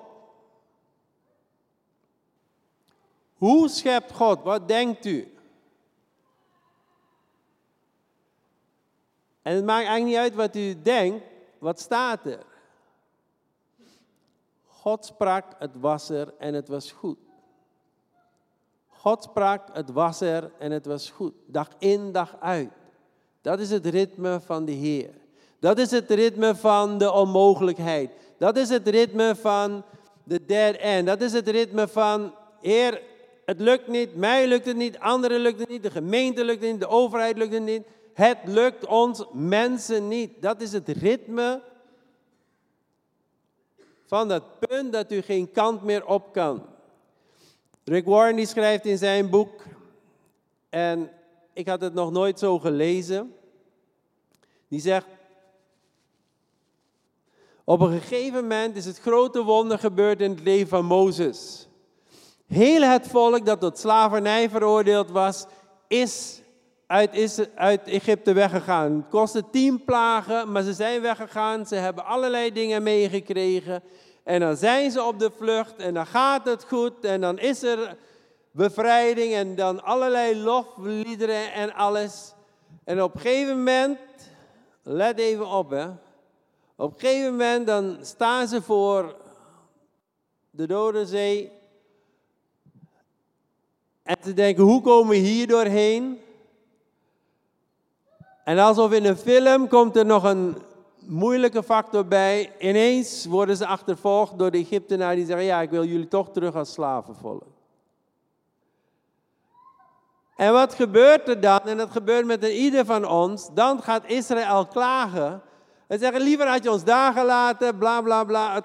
Hoe 3.35 3.69
schept 3.69 4.13
God? 4.13 4.43
Wat 4.43 4.69
denkt 4.69 5.05
u? 5.05 5.35
En 9.43 9.55
het 9.55 9.65
maakt 9.65 9.87
eigenlijk 9.87 10.05
niet 10.05 10.17
uit 10.17 10.35
wat 10.35 10.57
u 10.57 10.83
denkt, 10.83 11.25
wat 11.59 11.81
staat 11.81 12.27
er? 12.27 12.56
God 14.87 15.05
sprak, 15.05 15.45
het 15.59 15.71
was 15.81 16.09
er 16.11 16.35
en 16.39 16.55
het 16.55 16.69
was 16.69 16.93
goed. 16.93 17.19
God 18.87 19.23
sprak, 19.23 19.69
het 19.73 19.91
was 19.91 20.21
er 20.21 20.53
en 20.59 20.71
het 20.71 20.87
was 20.87 21.11
goed. 21.11 21.33
Dag 21.47 21.69
in, 21.79 22.13
dag 22.13 22.37
uit. 22.41 22.71
Dat 23.41 23.59
is 23.59 23.71
het 23.71 23.87
ritme 23.87 24.41
van 24.41 24.65
de 24.65 24.73
Heer. 24.73 25.11
Dat 25.59 25.79
is 25.79 25.91
het 25.91 26.11
ritme 26.11 26.55
van 26.55 26.99
de 26.99 27.13
onmogelijkheid. 27.13 28.11
Dat 28.39 28.57
is 28.57 28.69
het 28.69 28.89
ritme 28.89 29.37
van 29.37 29.85
de 30.25 30.45
dead 30.45 30.77
end. 30.77 31.07
Dat 31.07 31.21
is 31.21 31.33
het 31.33 31.49
ritme 31.49 31.89
van, 31.89 32.35
Heer, 32.61 33.03
het 33.45 33.61
lukt 33.61 33.89
niet, 33.89 34.17
mij 34.17 34.49
lukt 34.49 34.67
het 34.67 34.77
niet, 34.77 34.99
anderen 34.99 35.41
lukt 35.41 35.59
het 35.61 35.69
niet, 35.69 35.83
de 35.83 35.91
gemeente 35.91 36.45
lukt 36.45 36.63
het 36.63 36.71
niet, 36.71 36.81
de 36.81 36.89
overheid 36.89 37.37
lukt 37.37 37.53
het 37.53 37.63
niet. 37.63 37.87
Het 38.15 38.39
lukt 38.45 38.87
ons 38.87 39.25
mensen 39.33 40.09
niet. 40.09 40.43
Dat 40.43 40.61
is 40.61 40.73
het 40.73 40.89
ritme 40.89 41.63
van 44.07 44.29
dat 44.29 44.59
punt 44.59 44.93
dat 44.93 45.13
u 45.13 45.21
geen 45.21 45.51
kant 45.51 45.83
meer 45.83 46.07
op 46.07 46.33
kan. 46.33 46.67
Rick 47.85 48.05
Warren 48.05 48.37
die 48.37 48.47
schrijft 48.47 48.85
in 48.85 48.99
zijn 48.99 49.31
boek, 49.31 49.63
en 50.69 51.11
ik 51.53 51.69
had 51.69 51.81
het 51.81 51.95
nog 51.95 52.11
nooit 52.11 52.39
zo 52.39 52.59
gelezen, 52.59 53.35
die 54.69 54.81
zegt, 54.81 55.07
op 57.65 57.81
een 57.81 58.01
gegeven 58.01 58.41
moment 58.41 58.77
is 58.77 58.85
het 58.85 58.99
grote 58.99 59.43
wonder 59.43 59.79
gebeurd 59.79 60.21
in 60.21 60.31
het 60.31 60.41
leven 60.41 60.69
van 60.69 60.85
Mozes. 60.85 61.69
Heel 62.47 62.83
het 62.83 63.09
volk 63.09 63.47
dat 63.47 63.61
tot 63.61 63.79
slavernij 63.79 64.51
veroordeeld 64.51 65.11
was, 65.11 65.47
is 65.89 66.41
uit, 66.87 67.89
Egypte 67.89 68.33
weggegaan. 68.33 68.93
Het 68.93 69.09
kostte 69.09 69.51
tien 69.51 69.85
plagen, 69.85 70.53
maar 70.53 70.63
ze 70.63 70.73
zijn 70.73 71.01
weggegaan. 71.01 71.67
Ze 71.67 71.75
hebben 71.75 72.05
allerlei 72.05 72.53
dingen 72.53 72.83
meegekregen. 72.83 73.83
En 74.25 74.41
dan 74.41 74.57
zijn 74.57 74.91
ze 74.91 75.03
op 75.03 75.19
de 75.19 75.31
vlucht 75.37 75.77
en 75.77 75.95
dan 75.95 76.07
gaat 76.07 76.45
het 76.45 76.65
goed 76.65 77.05
en 77.05 77.21
dan 77.21 77.39
is 77.39 77.63
er 77.63 77.97
bevrijding 78.51 79.35
en 79.35 79.55
dan 79.55 79.83
allerlei 79.83 80.37
lofliederen 80.37 81.53
en 81.53 81.75
alles. 81.75 82.35
En 82.85 83.03
op 83.03 83.15
een 83.15 83.21
gegeven 83.21 83.57
moment, 83.57 83.99
let 84.83 85.19
even 85.19 85.47
op 85.47 85.71
hè, 85.71 85.87
op 86.77 86.93
een 86.93 87.01
gegeven 87.01 87.31
moment 87.31 87.67
dan 87.67 87.99
staan 88.01 88.49
ze 88.49 88.63
voor 88.63 89.17
de 90.51 90.67
Dode 90.67 91.07
Zee 91.07 91.53
en 94.03 94.17
ze 94.25 94.35
denken, 94.35 94.65
hoe 94.65 94.83
komen 94.83 95.09
we 95.09 95.17
hier 95.17 95.47
doorheen? 95.47 96.21
En 98.47 98.59
alsof 98.59 98.93
in 98.93 99.05
een 99.05 99.17
film 99.17 99.69
komt 99.69 99.97
er 99.97 100.07
nog 100.07 100.23
een 100.23 100.57
moeilijke 100.99 101.63
factor 101.63 102.07
bij. 102.07 102.53
Ineens 102.59 103.25
worden 103.25 103.57
ze 103.57 103.67
achtervolgd 103.67 104.39
door 104.39 104.51
de 104.51 104.59
Egyptenaren 104.59 105.17
die 105.17 105.27
zeggen, 105.27 105.45
ja, 105.45 105.61
ik 105.61 105.71
wil 105.71 105.85
jullie 105.85 106.09
toch 106.09 106.31
terug 106.31 106.55
als 106.55 106.73
slavenvolk. 106.73 107.43
En 110.37 110.53
wat 110.53 110.75
gebeurt 110.75 111.29
er 111.29 111.41
dan? 111.41 111.61
En 111.61 111.77
dat 111.77 111.91
gebeurt 111.91 112.27
met 112.27 112.45
ieder 112.45 112.85
van 112.85 113.09
ons. 113.09 113.49
Dan 113.55 113.83
gaat 113.83 114.07
Israël 114.07 114.67
klagen. 114.67 115.43
En 115.87 115.99
zeggen, 115.99 116.21
liever 116.21 116.49
had 116.49 116.63
je 116.63 116.71
ons 116.71 116.85
daar 116.85 117.13
gelaten, 117.13 117.79
bla 117.79 118.01
bla 118.01 118.25
bla. 118.25 118.63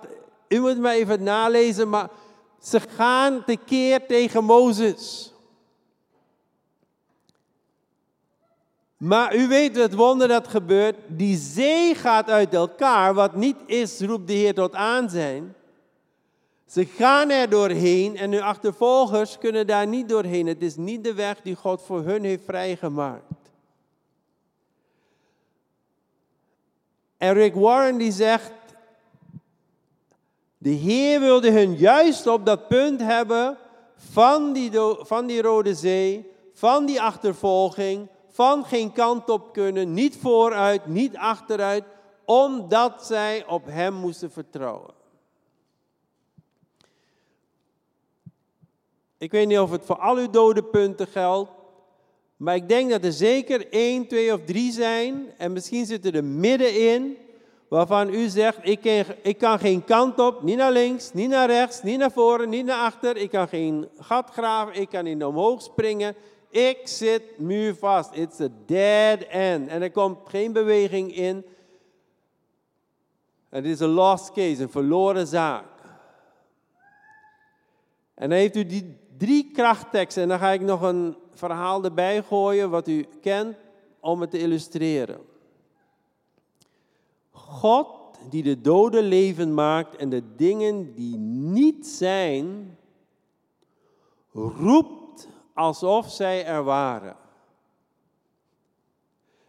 u 0.47 0.59
moet 0.59 0.79
maar 0.79 0.93
even 0.93 1.23
nalezen, 1.23 1.89
maar 1.89 2.09
ze 2.59 2.79
gaan 2.79 3.43
tekeer 3.45 4.05
tegen 4.05 4.43
Mozes. 4.43 5.30
Maar 9.01 9.36
u 9.36 9.48
weet 9.48 9.75
het 9.75 9.93
wonder 9.93 10.27
dat 10.27 10.48
gebeurt. 10.48 10.96
Die 11.08 11.38
zee 11.38 11.96
gaat 11.96 12.29
uit 12.29 12.53
elkaar. 12.53 13.13
Wat 13.13 13.36
niet 13.36 13.55
is, 13.65 14.00
roept 14.00 14.27
de 14.27 14.34
Heer 14.34 14.53
tot 14.53 14.75
aanzijn. 14.75 15.55
Ze 16.65 16.86
gaan 16.86 17.29
er 17.29 17.50
doorheen 17.50 18.17
en 18.17 18.31
hun 18.31 18.41
achtervolgers 18.41 19.38
kunnen 19.38 19.67
daar 19.67 19.88
niet 19.88 20.10
doorheen. 20.10 20.48
Het 20.48 20.62
is 20.62 20.75
niet 20.75 21.03
de 21.03 21.13
weg 21.13 21.41
die 21.41 21.55
God 21.55 21.81
voor 21.81 22.01
hun 22.01 22.24
heeft 22.24 22.43
vrijgemaakt. 22.46 23.24
En 27.17 27.34
Rick 27.34 27.55
Warren 27.55 27.98
die 27.98 28.12
zegt, 28.12 28.53
de 30.58 30.70
Heer 30.70 31.20
wilde 31.20 31.51
hun 31.51 31.75
juist 31.75 32.27
op 32.27 32.46
dat 32.46 32.67
punt 32.67 33.01
hebben 33.01 33.58
van 33.96 34.53
die, 34.53 34.72
van 35.00 35.25
die 35.25 35.41
Rode 35.41 35.75
Zee, 35.75 36.31
van 36.53 36.86
die 36.86 37.01
achtervolging, 37.01 38.08
van 38.41 38.65
geen 38.65 38.91
kant 38.91 39.29
op 39.29 39.53
kunnen, 39.53 39.93
niet 39.93 40.17
vooruit, 40.17 40.86
niet 40.86 41.17
achteruit, 41.17 41.83
omdat 42.25 43.05
zij 43.05 43.45
op 43.48 43.65
Hem 43.65 43.93
moesten 43.93 44.31
vertrouwen. 44.31 44.93
Ik 49.17 49.31
weet 49.31 49.48
niet 49.48 49.60
of 49.60 49.71
het 49.71 49.86
voor 49.86 50.00
al 50.00 50.15
uw 50.15 50.29
dode 50.29 50.63
punten 50.63 51.07
geldt, 51.07 51.51
maar 52.38 52.55
ik 52.55 52.69
denk 52.69 52.89
dat 52.89 53.03
er 53.03 53.12
zeker 53.12 53.67
één, 53.69 54.07
twee 54.07 54.33
of 54.33 54.39
drie 54.45 54.71
zijn, 54.71 55.33
en 55.38 55.53
misschien 55.53 55.86
zitten 55.86 56.13
er 56.13 56.24
middenin, 56.24 57.17
waarvan 57.67 58.13
u 58.13 58.27
zegt, 58.27 58.57
ik 58.62 58.81
kan, 58.81 59.15
ik 59.21 59.38
kan 59.38 59.60
geen 59.60 59.83
kant 59.83 60.19
op, 60.19 60.41
niet 60.41 60.57
naar 60.57 60.71
links, 60.71 61.13
niet 61.13 61.29
naar 61.29 61.48
rechts, 61.48 61.83
niet 61.83 61.98
naar 61.98 62.12
voren, 62.12 62.50
niet 62.50 62.65
naar 62.65 62.86
achter, 62.86 63.17
ik 63.17 63.29
kan 63.29 63.48
geen 63.48 63.89
gat 64.00 64.29
graven, 64.29 64.81
ik 64.81 64.89
kan 64.89 65.03
niet 65.03 65.24
omhoog 65.24 65.62
springen, 65.62 66.15
ik 66.51 66.88
zit 66.88 67.39
muurvast. 67.39 68.13
It's 68.13 68.39
a 68.39 68.48
dead 68.65 69.22
end. 69.22 69.67
En 69.67 69.81
er 69.81 69.91
komt 69.91 70.17
geen 70.25 70.53
beweging 70.53 71.15
in. 71.15 71.46
Het 73.50 73.65
is 73.65 73.79
een 73.79 73.89
lost 73.89 74.31
case, 74.31 74.62
een 74.62 74.70
verloren 74.70 75.27
zaak. 75.27 75.65
En 78.13 78.29
dan 78.29 78.38
heeft 78.38 78.55
u 78.55 78.65
die 78.65 78.98
drie 79.17 79.51
krachtteksten. 79.51 80.24
En 80.24 80.29
dan 80.29 80.39
ga 80.39 80.50
ik 80.50 80.62
nog 80.62 80.81
een 80.81 81.15
verhaal 81.34 81.84
erbij 81.84 82.24
gooien 82.24 82.70
wat 82.70 82.88
u 82.88 83.05
kent 83.22 83.55
om 84.00 84.22
het 84.22 84.31
te 84.31 84.39
illustreren. 84.39 85.22
God 87.31 87.88
die 88.29 88.43
de 88.43 88.62
doden 88.62 89.03
leven 89.03 89.53
maakt 89.53 89.96
en 89.96 90.10
de 90.10 90.36
dingen 90.36 90.93
die 90.96 91.17
niet 91.17 91.88
zijn, 91.88 92.77
roept 94.34 95.00
alsof 95.53 96.12
zij 96.12 96.46
er 96.46 96.63
waren. 96.63 97.15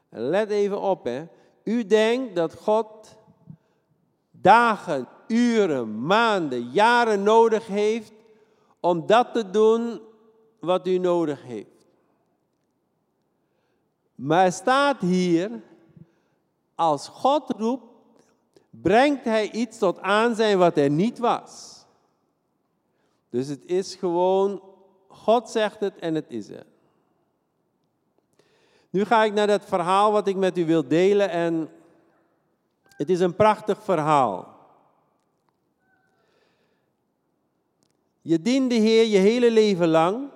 let 0.08 0.50
even 0.50 0.80
op, 0.80 1.04
hè. 1.04 1.24
U 1.64 1.86
denkt 1.86 2.36
dat 2.36 2.54
God 2.54 3.16
dagen, 4.30 5.08
uren, 5.26 6.06
maanden, 6.06 6.70
jaren 6.70 7.22
nodig 7.22 7.66
heeft 7.66 8.12
om 8.80 9.06
dat 9.06 9.32
te 9.32 9.50
doen 9.50 10.00
wat 10.60 10.86
u 10.86 10.98
nodig 10.98 11.42
heeft. 11.42 11.86
Maar 14.14 14.52
staat 14.52 15.00
hier, 15.00 15.62
als 16.74 17.08
God 17.08 17.50
roept, 17.50 17.84
brengt 18.70 19.24
hij 19.24 19.50
iets 19.50 19.78
tot 19.78 20.00
aanzijn 20.00 20.58
wat 20.58 20.76
er 20.76 20.90
niet 20.90 21.18
was. 21.18 21.84
Dus 23.30 23.48
het 23.48 23.64
is 23.64 23.94
gewoon, 23.94 24.62
God 25.22 25.50
zegt 25.50 25.80
het 25.80 25.98
en 25.98 26.14
het 26.14 26.24
is 26.28 26.48
er. 26.48 26.66
Nu 28.90 29.04
ga 29.04 29.24
ik 29.24 29.32
naar 29.32 29.46
dat 29.46 29.64
verhaal 29.64 30.12
wat 30.12 30.26
ik 30.26 30.36
met 30.36 30.58
u 30.58 30.66
wil 30.66 30.88
delen 30.88 31.30
en 31.30 31.70
het 32.84 33.10
is 33.10 33.20
een 33.20 33.36
prachtig 33.36 33.82
verhaal. 33.82 34.60
Je 38.20 38.40
dient 38.40 38.70
de 38.70 38.76
Heer 38.76 39.04
je 39.06 39.18
hele 39.18 39.50
leven 39.50 39.88
lang. 39.88 40.30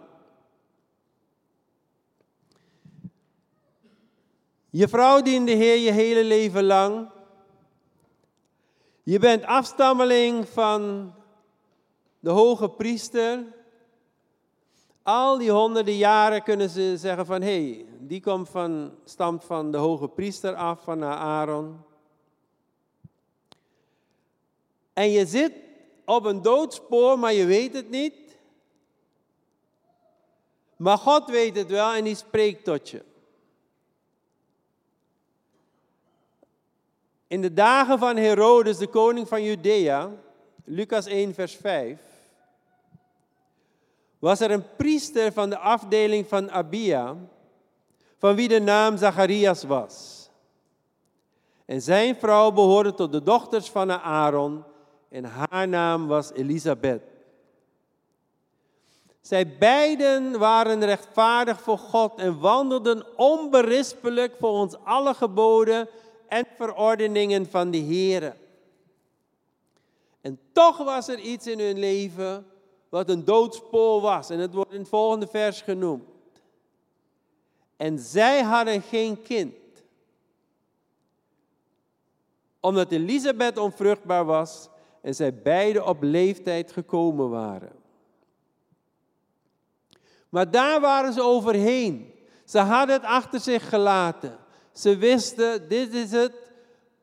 Je 4.70 4.88
vrouw 4.88 5.22
dient 5.22 5.46
de 5.46 5.52
Heer 5.52 5.78
je 5.78 5.90
hele 5.90 6.24
leven 6.24 6.64
lang. 6.64 7.10
Je 9.02 9.18
bent 9.18 9.44
afstammeling 9.44 10.48
van 10.48 11.12
de 12.20 12.30
hoge 12.30 12.70
priester. 12.70 13.54
Al 15.06 15.38
die 15.38 15.50
honderden 15.50 15.96
jaren 15.96 16.42
kunnen 16.42 16.70
ze 16.70 16.96
zeggen 16.96 17.26
van, 17.26 17.42
hé, 17.42 17.70
hey, 17.70 17.86
die 17.98 18.20
komt 18.20 18.48
van, 18.48 18.92
stamt 19.04 19.44
van 19.44 19.70
de 19.70 19.76
hoge 19.76 20.08
priester 20.08 20.54
af, 20.54 20.82
van 20.82 21.04
Aaron. 21.04 21.84
En 24.92 25.10
je 25.10 25.26
zit 25.26 25.52
op 26.04 26.24
een 26.24 26.42
doodspoor, 26.42 27.18
maar 27.18 27.32
je 27.32 27.44
weet 27.44 27.74
het 27.74 27.90
niet. 27.90 28.14
Maar 30.76 30.98
God 30.98 31.30
weet 31.30 31.56
het 31.56 31.70
wel 31.70 31.92
en 31.92 32.04
die 32.04 32.16
spreekt 32.16 32.64
tot 32.64 32.88
je. 32.88 33.04
In 37.26 37.40
de 37.40 37.52
dagen 37.52 37.98
van 37.98 38.16
Herodes, 38.16 38.78
de 38.78 38.88
koning 38.88 39.28
van 39.28 39.42
Judea, 39.42 40.10
Lucas 40.64 41.06
1, 41.06 41.34
vers 41.34 41.54
5, 41.54 42.15
was 44.18 44.40
er 44.40 44.50
een 44.50 44.76
priester 44.76 45.32
van 45.32 45.50
de 45.50 45.58
afdeling 45.58 46.28
van 46.28 46.50
Abia, 46.50 47.16
van 48.18 48.34
wie 48.34 48.48
de 48.48 48.60
naam 48.60 48.96
Zacharias 48.96 49.64
was. 49.64 50.28
En 51.64 51.82
zijn 51.82 52.16
vrouw 52.16 52.52
behoorde 52.52 52.94
tot 52.94 53.12
de 53.12 53.22
dochters 53.22 53.70
van 53.70 53.92
Aaron 53.92 54.64
en 55.08 55.24
haar 55.24 55.68
naam 55.68 56.06
was 56.06 56.32
Elisabeth. 56.32 57.02
Zij 59.20 59.56
beiden 59.58 60.38
waren 60.38 60.84
rechtvaardig 60.84 61.60
voor 61.60 61.78
God 61.78 62.18
en 62.18 62.38
wandelden 62.38 63.18
onberispelijk 63.18 64.34
volgens 64.38 64.76
alle 64.84 65.14
geboden 65.14 65.88
en 66.28 66.46
verordeningen 66.56 67.46
van 67.46 67.70
de 67.70 67.78
Heer. 67.78 68.36
En 70.20 70.38
toch 70.52 70.76
was 70.76 71.08
er 71.08 71.18
iets 71.18 71.46
in 71.46 71.58
hun 71.58 71.78
leven 71.78 72.46
wat 72.96 73.08
een 73.08 73.24
doodspoor 73.24 74.00
was. 74.00 74.30
En 74.30 74.38
het 74.38 74.54
wordt 74.54 74.72
in 74.72 74.78
het 74.78 74.88
volgende 74.88 75.26
vers 75.26 75.60
genoemd. 75.60 76.08
En 77.76 77.98
zij 77.98 78.42
hadden 78.42 78.82
geen 78.82 79.22
kind. 79.22 79.54
Omdat 82.60 82.90
Elisabeth 82.90 83.58
onvruchtbaar 83.58 84.24
was 84.24 84.68
en 85.02 85.14
zij 85.14 85.34
beiden 85.34 85.86
op 85.86 86.02
leeftijd 86.02 86.72
gekomen 86.72 87.30
waren. 87.30 87.72
Maar 90.28 90.50
daar 90.50 90.80
waren 90.80 91.12
ze 91.12 91.22
overheen. 91.22 92.14
Ze 92.44 92.58
hadden 92.58 92.96
het 92.96 93.04
achter 93.04 93.40
zich 93.40 93.68
gelaten. 93.68 94.38
Ze 94.72 94.96
wisten, 94.96 95.68
dit 95.68 95.94
is 95.94 96.10
het. 96.10 96.32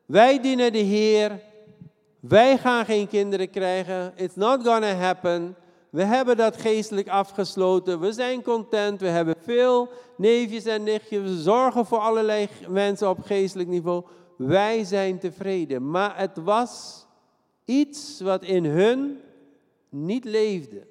Wij 0.06 0.40
dienen 0.40 0.72
de 0.72 0.78
Heer. 0.78 1.42
Wij 2.20 2.58
gaan 2.58 2.84
geen 2.84 3.08
kinderen 3.08 3.50
krijgen. 3.50 4.12
It's 4.16 4.36
not 4.36 4.66
gonna 4.66 4.94
happen. 4.94 5.56
We 5.94 6.04
hebben 6.04 6.36
dat 6.36 6.56
geestelijk 6.56 7.08
afgesloten. 7.08 8.00
We 8.00 8.12
zijn 8.12 8.42
content. 8.42 9.00
We 9.00 9.08
hebben 9.08 9.34
veel 9.38 9.88
neefjes 10.16 10.64
en 10.64 10.82
nichtjes. 10.82 11.20
We 11.20 11.42
zorgen 11.42 11.86
voor 11.86 11.98
allerlei 11.98 12.48
mensen 12.68 13.08
op 13.08 13.22
geestelijk 13.22 13.68
niveau. 13.68 14.04
Wij 14.36 14.84
zijn 14.84 15.18
tevreden. 15.18 15.90
Maar 15.90 16.18
het 16.18 16.36
was 16.36 17.04
Iets 17.64 18.20
wat 18.20 18.42
in 18.42 18.64
hun 18.64 19.20
niet 19.88 20.24
leefde. 20.24 20.86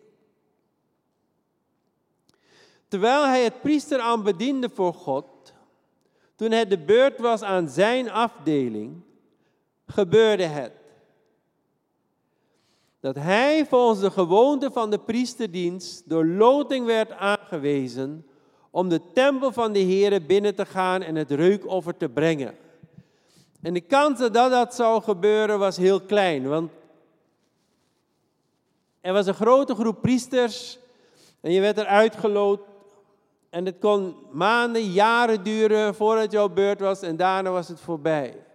Terwijl 2.88 3.26
hij 3.26 3.44
het 3.44 3.62
priesterambt 3.62 4.26
bediende 4.26 4.70
voor 4.70 4.94
God, 4.94 5.54
toen 6.36 6.52
het 6.52 6.70
de 6.70 6.78
beurt 6.78 7.20
was 7.20 7.42
aan 7.42 7.70
zijn 7.70 8.12
afdeling, 8.12 9.02
gebeurde 9.86 10.44
het. 10.44 10.72
Dat 13.04 13.16
hij 13.16 13.66
volgens 13.66 14.00
de 14.00 14.12
gewoonte 14.12 14.72
van 14.72 14.90
de 14.90 14.98
priesterdienst 14.98 16.10
door 16.10 16.26
loting 16.26 16.86
werd 16.86 17.12
aangewezen 17.12 18.26
om 18.72 18.90
de 18.90 19.02
tempel 19.14 19.52
van 19.52 19.74
de 19.74 19.80
Heere 19.80 20.22
binnen 20.22 20.56
te 20.56 20.66
gaan 20.66 21.02
en 21.02 21.16
het 21.16 21.32
reukoffer 21.32 21.98
te 21.98 22.10
brengen. 22.10 22.56
En 23.62 23.74
de 23.74 23.82
kans 23.82 24.20
dat 24.20 24.34
dat 24.34 24.76
zou 24.76 25.02
gebeuren 25.02 25.60
was 25.60 25.78
heel 25.78 26.02
klein, 26.02 26.48
want 26.48 26.72
er 29.02 29.14
was 29.14 29.26
een 29.26 29.34
grote 29.34 29.76
groep 29.76 30.02
priesters 30.02 30.80
en 31.42 31.52
je 31.52 31.62
werd 31.62 31.78
eruit 31.78 32.16
gelood. 32.16 32.62
En 33.50 33.66
het 33.66 33.80
kon 33.80 34.16
maanden, 34.32 34.92
jaren 34.92 35.44
duren 35.44 35.96
voordat 35.96 36.32
jouw 36.32 36.50
beurt 36.50 36.80
was 36.80 37.02
en 37.02 37.18
daarna 37.18 37.52
was 37.52 37.68
het 37.68 37.80
voorbij. 37.80 38.46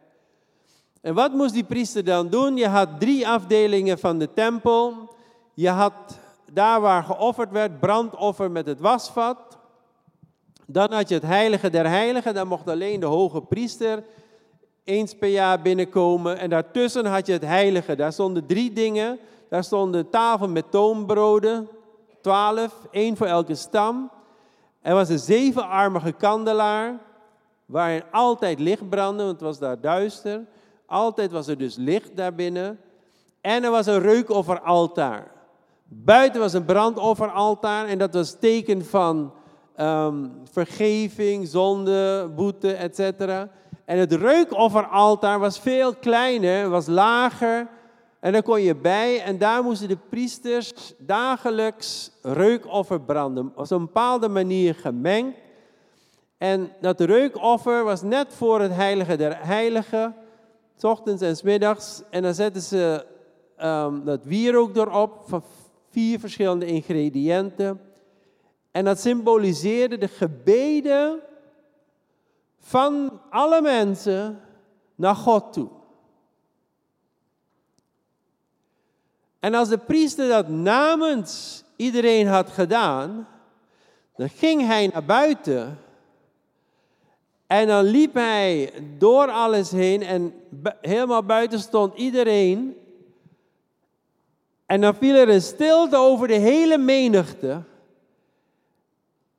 En 1.01 1.15
wat 1.15 1.33
moest 1.33 1.53
die 1.55 1.65
priester 1.65 2.05
dan 2.05 2.29
doen? 2.29 2.57
Je 2.57 2.69
had 2.69 3.01
drie 3.01 3.29
afdelingen 3.29 3.99
van 3.99 4.19
de 4.19 4.33
tempel. 4.33 5.15
Je 5.55 5.69
had 5.69 5.93
daar 6.53 6.81
waar 6.81 7.05
geofferd 7.05 7.51
werd, 7.51 7.81
brandoffer 7.81 8.51
met 8.51 8.67
het 8.67 8.81
wasvat. 8.81 9.59
Dan 10.67 10.93
had 10.93 11.09
je 11.09 11.15
het 11.15 11.25
heilige 11.25 11.71
der 11.71 11.89
heiligen, 11.89 12.35
daar 12.35 12.47
mocht 12.47 12.69
alleen 12.69 13.01
de 13.01 13.07
hoge 13.07 13.41
priester 13.41 14.05
eens 14.89 15.15
per 15.15 15.29
jaar 15.29 15.63
binnenkomen. 15.63 16.39
En 16.39 16.51
daartussen 16.51 17.07
had 17.07 17.27
je 17.27 17.33
het 17.33 17.45
heilige. 17.45 17.97
Daar 17.97 18.13
stonden 18.13 18.47
drie 18.47 18.73
dingen. 18.73 19.19
Daar 19.49 19.65
stond 19.65 19.95
een 19.95 20.11
tafel 20.11 20.49
met 20.49 20.71
toonbroden, 20.71 21.69
twaalf, 22.21 22.75
één 22.91 23.17
voor 23.17 23.27
elke 23.27 23.55
stam. 23.55 24.11
Er 24.81 24.95
was 24.95 25.09
een 25.09 25.19
zevenarmige 25.19 26.13
kandelaar, 26.13 26.99
waarin 27.67 28.03
altijd 28.11 28.59
licht 28.59 28.89
brandde, 28.89 29.23
want 29.23 29.35
het 29.35 29.45
was 29.45 29.59
daar 29.59 29.81
duister. 29.81 30.47
Altijd 30.89 31.31
was 31.31 31.47
er 31.47 31.59
dus 31.59 31.77
licht 31.77 32.17
daarbinnen. 32.17 32.81
En 33.41 33.65
er 33.65 33.71
was 33.71 33.87
een 33.87 34.01
reukofferaltaar. 34.01 35.31
Buiten 35.85 36.41
was 36.41 36.53
een 36.53 36.65
brandofferaltaar 36.65 37.87
en 37.87 37.99
dat 37.99 38.15
was 38.15 38.37
teken 38.39 38.85
van 38.85 39.33
um, 39.81 40.33
vergeving, 40.51 41.49
zonde, 41.49 42.31
boete, 42.37 42.73
etc. 42.73 43.21
En 43.85 43.99
het 43.99 44.13
reukofferaltaar 44.13 45.39
was 45.39 45.59
veel 45.59 45.95
kleiner, 45.95 46.69
was 46.69 46.87
lager. 46.87 47.69
En 48.21 48.33
daar 48.33 48.43
kon 48.43 48.63
je 48.63 48.77
bij 48.77 49.23
en 49.23 49.39
daar 49.39 49.63
moesten 49.63 49.89
de 49.89 49.99
priesters 50.09 50.95
dagelijks 50.99 52.11
reukoffer 52.23 53.01
branden. 53.01 53.53
Op 53.55 53.71
een 53.71 53.79
bepaalde 53.79 54.29
manier 54.29 54.75
gemengd. 54.75 55.37
En 56.39 56.73
dat 56.81 57.01
reukoffer 57.01 57.85
was 57.85 58.03
net 58.03 58.35
voor 58.35 58.61
het 58.61 58.75
heilige 58.75 59.17
der 59.17 59.37
heiligen. 59.41 60.15
S 60.79 61.23
en 61.23 61.37
s 61.37 61.43
middags. 61.43 62.03
En 62.11 62.23
dan 62.23 62.35
zetten 62.35 62.63
ze 62.63 63.07
um, 63.63 64.05
dat 64.05 64.25
wierook 64.25 64.77
erop 64.77 65.23
van 65.27 65.43
vier 65.91 66.19
verschillende 66.19 66.67
ingrediënten. 66.67 67.81
En 68.71 68.85
dat 68.85 69.01
symboliseerde 69.01 69.99
de 69.99 70.09
gebeden 70.09 71.21
van 72.59 73.21
alle 73.31 73.63
mensen 73.63 74.41
naar 74.95 75.17
God 75.17 75.53
toe. 75.53 75.69
En 79.41 79.55
als 79.55 79.69
de 79.69 79.79
priester 79.79 80.29
dat 80.29 80.49
namens 80.49 81.65
iedereen 81.77 82.27
had 82.27 82.49
gedaan, 82.49 83.29
dan 84.17 84.29
ging 84.29 84.67
hij 84.67 84.87
naar 84.87 85.05
buiten. 85.05 85.79
En 87.49 87.67
dan 87.67 87.85
liep 87.85 88.15
hij 88.15 88.73
door 88.99 89.29
alles 89.31 89.71
heen 89.71 90.03
en 90.03 90.35
helemaal 90.81 91.23
buiten 91.23 91.59
stond 91.59 91.95
iedereen. 91.95 92.77
En 94.67 94.81
dan 94.81 94.95
viel 94.95 95.15
er 95.15 95.29
een 95.29 95.43
stilte 95.43 95.97
over 95.97 96.29
de 96.29 96.35
hele 96.35 96.79
menigte. 96.79 97.63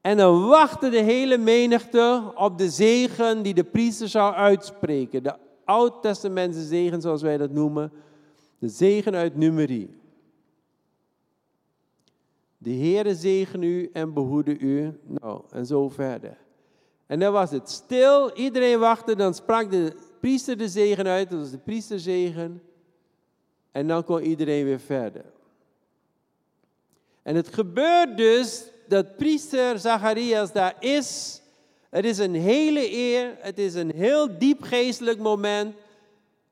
En 0.02 0.18
dan 0.18 0.48
wachtte 0.48 0.90
de 0.90 1.02
hele 1.02 1.38
menigte 1.38 2.32
op 2.36 2.58
de 2.58 2.70
zegen 2.70 3.42
die 3.42 3.54
de 3.54 3.64
priester 3.64 4.08
zou 4.08 4.34
uitspreken. 4.34 5.24
De 5.24 5.36
oud-testamentse 5.66 6.64
zegen, 6.64 7.02
zoals 7.02 7.22
wij 7.22 7.38
dat 7.38 7.52
noemen. 7.52 7.92
De 8.60 8.70
zegen 8.70 9.16
uit 9.16 9.36
Numeri. 9.36 9.98
De 12.58 12.74
Heere 12.74 13.16
zegen 13.16 13.64
u 13.64 13.90
en 13.94 14.14
behoede 14.14 14.58
u. 14.58 15.00
Nou, 15.04 15.42
en 15.50 15.66
zo 15.66 15.90
verder. 15.90 16.38
En 17.10 17.20
dan 17.20 17.32
was 17.32 17.52
het 17.52 17.70
stil, 17.70 18.32
iedereen 18.34 18.80
wachtte, 18.80 19.16
dan 19.16 19.34
sprak 19.34 19.72
de 19.72 19.96
priester 20.20 20.58
de 20.58 20.68
zegen 20.68 21.08
uit, 21.08 21.30
dat 21.30 21.40
was 21.40 21.52
de 21.52 21.58
priesterzegen. 21.58 22.62
En 23.72 23.88
dan 23.88 24.04
kon 24.04 24.22
iedereen 24.22 24.66
weer 24.66 24.80
verder. 24.80 25.26
En 27.24 27.36
het 27.36 27.54
gebeurt 27.54 28.18
dus 28.18 28.64
dat 28.88 29.16
priester 29.18 29.80
Zacharias 29.80 30.52
daar 30.52 30.76
is. 30.80 31.42
Het 31.90 32.06
is 32.06 32.18
een 32.18 32.36
hele 32.36 32.92
eer, 32.92 33.38
het 33.40 33.60
is 33.60 33.74
een 33.74 33.92
heel 33.92 34.38
diep 34.38 34.62
geestelijk 34.62 35.20
moment. 35.20 35.76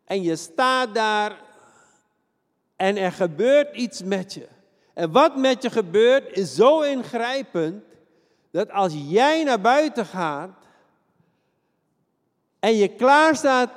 En 0.06 0.22
je 0.22 0.36
staat 0.36 0.96
daar 0.96 1.39
en 2.76 2.98
er 2.98 3.12
gebeurt 3.12 3.76
iets 3.76 4.04
met 4.04 4.34
je. 4.34 4.48
En 4.93 5.12
wat 5.12 5.36
met 5.36 5.62
je 5.62 5.70
gebeurt 5.70 6.38
is 6.38 6.56
zo 6.56 6.82
ingrijpend 6.82 7.84
dat 8.58 8.72
als 8.72 8.93
jij 9.08 9.43
naar 9.43 9.62
buiten 9.62 10.06
gaat 10.06 10.50
en 12.60 12.76
je 12.76 12.88
klaar 12.88 13.36
staat 13.36 13.70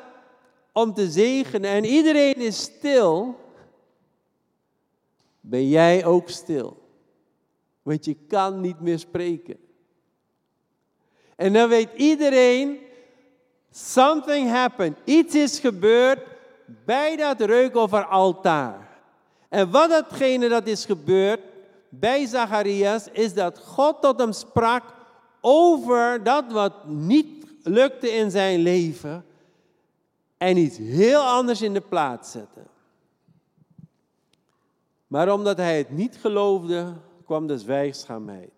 om 0.72 0.94
te 0.94 1.10
zegenen 1.10 1.70
en 1.70 1.84
iedereen 1.84 2.34
is 2.34 2.60
stil, 2.60 3.40
ben 5.40 5.68
jij 5.68 6.04
ook 6.04 6.28
stil. 6.28 6.88
Want 7.82 8.04
je 8.04 8.16
kan 8.28 8.60
niet 8.60 8.80
meer 8.80 8.98
spreken. 8.98 9.56
En 11.36 11.52
dan 11.52 11.68
weet 11.68 11.88
iedereen, 11.96 12.78
something 13.70 14.50
happened. 14.50 14.96
Iets 15.04 15.34
is 15.34 15.58
gebeurd 15.58 16.20
bij 16.84 17.16
dat 17.16 17.40
reukofferaltaar. 17.40 19.00
En 19.48 19.70
wat 19.70 19.90
datgene 19.90 20.48
dat 20.48 20.66
is 20.66 20.84
gebeurd 20.84 21.40
bij 21.90 22.26
Zacharias, 22.26 23.08
is 23.12 23.34
dat 23.34 23.58
God 23.58 24.02
tot 24.02 24.18
hem 24.18 24.32
sprak 24.32 24.82
over 25.40 26.22
dat 26.22 26.52
wat 26.52 26.86
niet 26.86 27.46
lukte 27.62 28.10
in 28.10 28.30
zijn 28.30 28.60
leven 28.60 29.24
en 30.38 30.56
iets 30.56 30.78
heel 30.78 31.20
anders 31.20 31.62
in 31.62 31.72
de 31.72 31.80
plaats 31.80 32.30
zette. 32.30 32.60
Maar 35.06 35.32
omdat 35.32 35.56
hij 35.56 35.78
het 35.78 35.90
niet 35.90 36.16
geloofde, 36.16 36.92
kwam 37.24 37.46
de 37.46 37.58
zwijgzaamheid. 37.58 38.50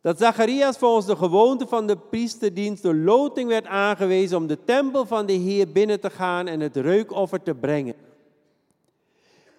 Dat 0.00 0.18
Zacharias 0.18 0.78
volgens 0.78 1.06
de 1.06 1.16
gewoonte 1.16 1.66
van 1.66 1.86
de 1.86 1.96
priesterdienst 1.96 2.82
door 2.82 2.94
loting 2.94 3.48
werd 3.48 3.66
aangewezen 3.66 4.36
om 4.36 4.46
de 4.46 4.64
tempel 4.64 5.06
van 5.06 5.26
de 5.26 5.32
Heer 5.32 5.72
binnen 5.72 6.00
te 6.00 6.10
gaan 6.10 6.46
en 6.46 6.60
het 6.60 6.76
reukoffer 6.76 7.42
te 7.42 7.54
brengen. 7.54 7.94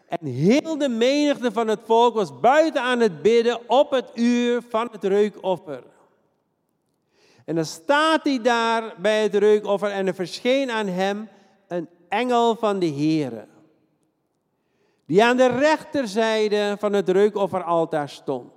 En 0.08 0.26
heel 0.26 0.78
de 0.78 0.89
menigte 0.89 1.52
van 1.52 1.67
het 1.67 1.80
volk 1.86 2.13
was 2.13 2.39
buiten 2.39 2.82
aan 2.82 3.00
het 3.00 3.22
bidden 3.22 3.70
op 3.70 3.91
het 3.91 4.12
uur 4.13 4.62
van 4.70 4.89
het 4.91 5.04
reukoffer. 5.04 5.84
En 7.46 7.56
dan 7.56 7.65
staat 7.65 8.24
hij 8.24 8.41
daar 8.41 8.93
bij 8.98 9.22
het 9.22 9.36
reukoffer 9.36 9.91
en 9.91 10.08
er 10.08 10.15
verscheen 10.15 10.72
aan 10.72 10.88
hem 10.88 11.30
een 11.67 11.89
engel 12.10 12.56
van 12.56 12.80
de 12.80 12.89
Heere. 12.89 13.48
Die 15.06 15.24
aan 15.24 15.38
de 15.38 15.48
rechterzijde 15.48 16.76
van 16.80 16.93
het 16.93 17.10
reukofferaltaar 17.10 18.10
stond. 18.10 18.52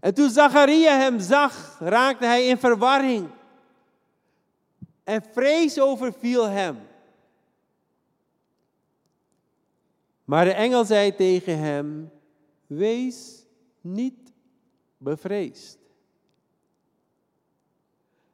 En 0.00 0.14
toen 0.14 0.30
Zacharia 0.30 0.98
hem 0.98 1.20
zag, 1.20 1.76
raakte 1.80 2.26
hij 2.26 2.46
in 2.46 2.58
verwarring. 2.58 3.28
En 5.04 5.22
vrees 5.32 5.80
overviel 5.80 6.44
hem. 6.44 6.78
Maar 10.26 10.44
de 10.44 10.52
engel 10.52 10.84
zei 10.84 11.14
tegen 11.14 11.58
hem: 11.58 12.10
Wees 12.66 13.46
niet 13.80 14.32
bevreesd. 14.98 15.78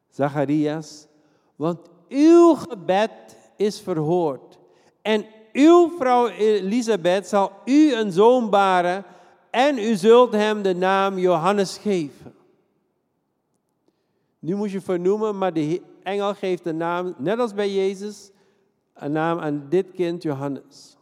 Zacharias, 0.09 1.07
want 1.55 1.79
uw 2.09 2.53
gebed 2.53 3.37
is 3.55 3.79
verhoord. 3.79 4.59
En 5.01 5.25
uw 5.51 5.89
vrouw 5.97 6.27
Elisabeth 6.27 7.27
zal 7.27 7.51
u 7.65 7.93
een 7.93 8.11
zoon 8.11 8.49
baren 8.49 9.05
en 9.49 9.77
u 9.77 9.95
zult 9.95 10.31
hem 10.31 10.61
de 10.61 10.75
naam 10.75 11.17
Johannes 11.17 11.77
geven. 11.77 12.35
Nu 14.39 14.55
moet 14.55 14.71
je 14.71 14.81
vernoemen, 14.81 15.37
maar 15.37 15.53
de 15.53 15.81
engel 16.03 16.33
geeft 16.33 16.63
de 16.63 16.73
naam, 16.73 17.15
net 17.17 17.39
als 17.39 17.53
bij 17.53 17.73
Jezus, 17.73 18.31
een 18.93 19.11
naam 19.11 19.39
aan 19.39 19.65
dit 19.69 19.91
kind 19.91 20.23
Johannes. 20.23 20.97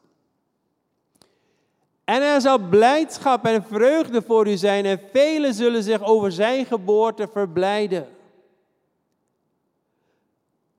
En 2.12 2.22
er 2.22 2.42
zal 2.42 2.58
blijdschap 2.58 3.46
en 3.46 3.64
vreugde 3.64 4.22
voor 4.22 4.48
u 4.48 4.58
zijn 4.58 4.86
en 4.86 5.00
velen 5.12 5.54
zullen 5.54 5.84
zich 5.84 6.04
over 6.04 6.32
zijn 6.32 6.66
geboorte 6.66 7.28
verblijden. 7.28 8.08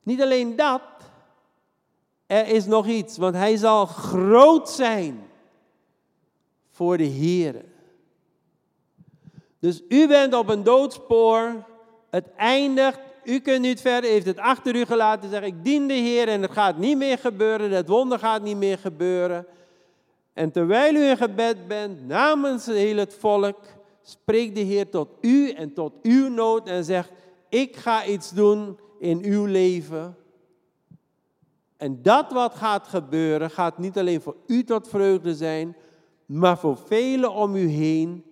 Niet 0.03 0.23
alleen 0.23 0.57
dat, 0.57 0.83
er 2.27 2.47
is 2.47 2.67
nog 2.67 2.87
iets, 2.87 3.17
want 3.17 3.35
hij 3.35 3.57
zal 3.57 3.87
groot 3.87 4.71
zijn 4.71 5.29
voor 6.71 6.97
de 6.97 7.05
Heer. 7.05 7.65
Dus 9.59 9.83
u 9.89 10.09
bent 10.09 10.35
op 10.35 10.49
een 10.49 10.63
doodspoor, 10.63 11.65
het 12.11 12.35
eindigt, 12.37 13.01
u 13.25 13.39
kunt 13.39 13.61
niet 13.61 13.81
verder, 13.81 14.11
heeft 14.11 14.27
het 14.27 14.39
achter 14.39 14.75
u 14.75 14.85
gelaten, 14.85 15.31
zeg 15.31 15.43
ik 15.43 15.65
dien 15.65 15.87
de 15.87 15.95
Heer 15.95 16.29
en 16.29 16.43
het 16.43 16.53
gaat 16.53 16.77
niet 16.77 16.97
meer 16.97 17.19
gebeuren, 17.19 17.71
het 17.71 17.89
wonder 17.89 18.19
gaat 18.19 18.43
niet 18.43 18.57
meer 18.57 18.79
gebeuren. 18.79 19.47
En 20.33 20.51
terwijl 20.51 20.95
u 20.95 21.09
in 21.09 21.17
gebed 21.17 21.69
bent, 21.69 22.07
namens 22.07 22.67
heel 22.67 22.97
het 22.97 23.15
volk, 23.15 23.59
spreekt 24.03 24.55
de 24.55 24.61
Heer 24.61 24.89
tot 24.89 25.09
u 25.21 25.51
en 25.51 25.73
tot 25.73 25.93
uw 26.03 26.29
nood 26.29 26.69
en 26.69 26.85
zegt, 26.85 27.11
ik 27.49 27.77
ga 27.77 28.07
iets 28.07 28.31
doen 28.31 28.79
in 28.99 29.25
uw 29.25 29.45
leven. 29.45 30.17
En 31.77 32.03
dat 32.03 32.33
wat 32.33 32.55
gaat 32.55 32.89
gebeuren, 32.89 33.51
gaat 33.51 33.79
niet 33.79 33.99
alleen 33.99 34.21
voor 34.21 34.37
u 34.47 34.65
tot 34.65 34.89
vreugde 34.89 35.35
zijn, 35.35 35.77
maar 36.27 36.59
voor 36.59 36.77
velen 36.77 37.33
om 37.33 37.57
u 37.57 37.67
heen. 37.67 38.25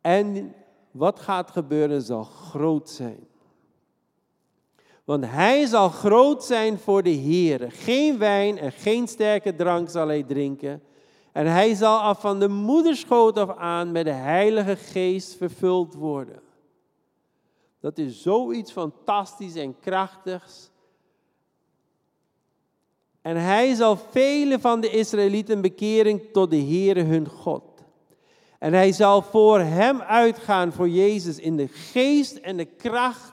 En 0.00 0.54
wat 0.90 1.20
gaat 1.20 1.50
gebeuren 1.50 2.02
zal 2.02 2.24
groot 2.24 2.90
zijn. 2.90 3.26
Want 5.04 5.24
hij 5.26 5.66
zal 5.66 5.88
groot 5.88 6.44
zijn 6.44 6.78
voor 6.78 7.02
de 7.02 7.10
Heer. 7.10 7.70
Geen 7.72 8.18
wijn 8.18 8.58
en 8.58 8.72
geen 8.72 9.08
sterke 9.08 9.54
drank 9.54 9.90
zal 9.90 10.06
hij 10.06 10.22
drinken. 10.22 10.82
En 11.32 11.46
hij 11.46 11.74
zal 11.74 11.98
af 11.98 12.20
van 12.20 12.38
de 12.40 12.48
moederschoot 12.48 13.38
af 13.38 13.56
aan 13.56 13.92
met 13.92 14.04
de 14.04 14.10
Heilige 14.10 14.76
Geest 14.76 15.36
vervuld 15.36 15.94
worden. 15.94 16.40
Dat 17.80 17.98
is 17.98 18.22
zoiets 18.22 18.72
fantastisch 18.72 19.54
en 19.54 19.78
krachtigs. 19.80 20.70
En 23.22 23.36
hij 23.36 23.74
zal 23.74 23.96
vele 23.96 24.60
van 24.60 24.80
de 24.80 24.90
Israëlieten 24.90 25.60
bekering 25.60 26.22
tot 26.32 26.50
de 26.50 26.62
Heere 26.62 27.02
hun 27.02 27.28
God. 27.28 27.62
En 28.58 28.72
hij 28.72 28.92
zal 28.92 29.22
voor 29.22 29.60
hem 29.60 30.00
uitgaan, 30.00 30.72
voor 30.72 30.88
Jezus, 30.88 31.38
in 31.38 31.56
de 31.56 31.68
geest 31.68 32.36
en 32.36 32.56
de 32.56 32.64
kracht 32.64 33.32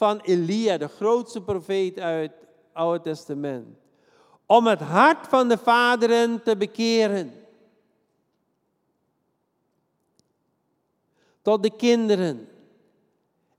van 0.00 0.20
Elia, 0.20 0.78
de 0.78 0.88
grootste 0.88 1.42
profeet 1.42 1.98
uit 1.98 2.32
het 2.40 2.48
Oude 2.72 3.00
Testament. 3.00 3.66
Om 4.46 4.66
het 4.66 4.80
hart 4.80 5.26
van 5.26 5.48
de 5.48 5.58
vaderen 5.58 6.42
te 6.42 6.56
bekeren. 6.56 7.32
Tot 11.42 11.62
de 11.62 11.76
kinderen. 11.76 12.48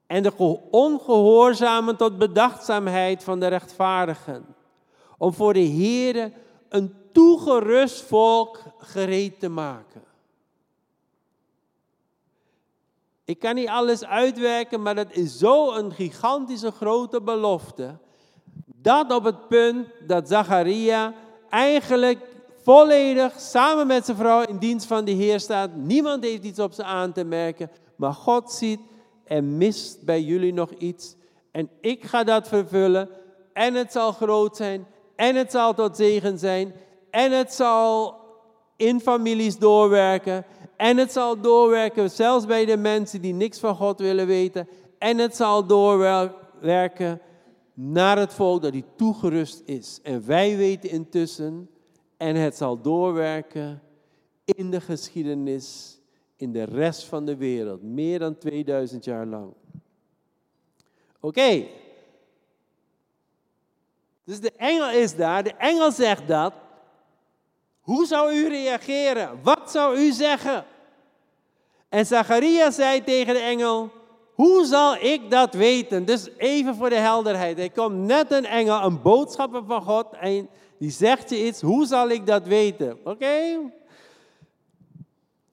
En 0.08 0.24
de 0.24 0.60
ongehoorzamen 0.72 1.96
tot 1.96 2.18
bedachtzaamheid 2.18 3.24
van 3.24 3.40
de 3.40 3.48
rechtvaardigen 3.48 4.56
om 5.18 5.34
voor 5.34 5.54
de 5.54 5.60
Heer 5.60 6.32
een 6.70 6.96
toegerust 7.12 8.02
volk 8.02 8.60
gereed 8.78 9.40
te 9.40 9.50
maken. 9.50 10.04
Ik 13.32 13.40
kan 13.40 13.56
niet 13.56 13.68
alles 13.68 14.06
uitwerken, 14.06 14.82
maar 14.82 14.96
dat 14.96 15.12
is 15.12 15.38
zo'n 15.38 15.92
gigantische 15.92 16.72
grote 16.72 17.22
belofte. 17.22 17.98
Dat 18.66 19.12
op 19.12 19.24
het 19.24 19.48
punt 19.48 19.88
dat 20.08 20.28
Zacharia 20.28 21.14
eigenlijk 21.50 22.20
volledig 22.64 23.40
samen 23.40 23.88
met 23.88 24.06
zijn 24.06 24.18
vrouw 24.18 24.42
in 24.42 24.58
dienst 24.58 24.86
van 24.86 25.06
de 25.06 25.12
Heer 25.12 25.40
staat. 25.40 25.76
Niemand 25.76 26.24
heeft 26.24 26.44
iets 26.44 26.60
op 26.60 26.74
ze 26.74 26.84
aan 26.84 27.12
te 27.12 27.24
merken, 27.24 27.72
maar 27.96 28.14
God 28.14 28.52
ziet, 28.52 28.80
er 29.24 29.44
mist 29.44 30.06
bij 30.06 30.22
jullie 30.22 30.54
nog 30.54 30.72
iets. 30.72 31.16
En 31.52 31.70
ik 31.82 32.06
ga 32.06 32.24
dat 32.24 32.48
vervullen 32.48 33.10
en 33.54 33.74
het 33.74 33.92
zal 33.92 34.12
groot 34.12 34.56
zijn 34.56 34.88
en 35.16 35.36
het 35.36 35.52
zal 35.52 35.74
tot 35.74 35.96
zegen 35.96 36.40
zijn. 36.40 36.74
En 37.10 37.32
het 37.32 37.54
zal 37.54 38.20
in 38.76 39.00
families 39.00 39.58
doorwerken. 39.58 40.46
En 40.82 40.98
het 40.98 41.12
zal 41.12 41.42
doorwerken 41.42 42.10
zelfs 42.10 42.46
bij 42.46 42.66
de 42.66 42.78
mensen 42.78 43.22
die 43.22 43.34
niks 43.34 43.60
van 43.60 43.76
God 43.76 44.00
willen 44.00 44.28
weten. 44.28 44.68
En 44.98 45.18
het 45.18 45.36
zal 45.36 45.66
doorwerken 45.66 47.22
naar 47.74 48.18
het 48.18 48.34
volk 48.34 48.62
dat 48.62 48.72
die 48.72 48.86
toegerust 48.96 49.62
is. 49.66 50.00
En 50.04 50.26
wij 50.26 50.58
weten 50.58 50.90
intussen, 50.90 51.70
en 52.18 52.36
het 52.36 52.58
zal 52.58 52.82
doorwerken 52.82 53.82
in 54.44 54.72
de 54.72 54.82
geschiedenis, 54.82 56.00
in 56.36 56.52
de 56.52 56.64
rest 56.64 57.04
van 57.04 57.26
de 57.26 57.36
wereld, 57.36 57.82
meer 57.82 58.20
dan 58.20 58.38
2000 58.38 59.06
jaar 59.06 59.26
lang. 59.26 59.54
Oké, 61.20 61.68
Dus 64.24 64.40
de 64.40 64.52
engel 64.52 64.92
is 64.92 65.16
daar, 65.16 65.44
de 65.44 65.54
engel 65.54 65.92
zegt 65.92 66.28
dat. 66.28 66.54
Hoe 67.82 68.06
zou 68.06 68.34
u 68.34 68.48
reageren? 68.48 69.40
Wat 69.44 69.72
zou 69.72 69.98
u 69.98 70.12
zeggen? 70.12 70.66
En 71.92 72.06
Zacharia 72.06 72.72
zei 72.72 73.04
tegen 73.04 73.34
de 73.34 73.40
engel, 73.40 73.90
hoe 74.34 74.66
zal 74.66 74.96
ik 74.96 75.30
dat 75.30 75.54
weten? 75.54 76.06
Dus 76.06 76.30
even 76.38 76.76
voor 76.76 76.90
de 76.90 76.96
helderheid. 76.96 77.60
Er 77.60 77.72
komt 77.72 77.96
net 77.96 78.32
een 78.32 78.46
engel, 78.46 78.84
een 78.84 79.02
boodschapper 79.02 79.64
van 79.66 79.82
God, 79.82 80.06
en 80.20 80.50
die 80.78 80.92
zegt 80.92 81.30
je 81.30 81.46
iets, 81.46 81.62
hoe 81.62 81.86
zal 81.86 82.10
ik 82.10 82.26
dat 82.26 82.48
weten? 82.48 82.98
Oké? 83.04 83.60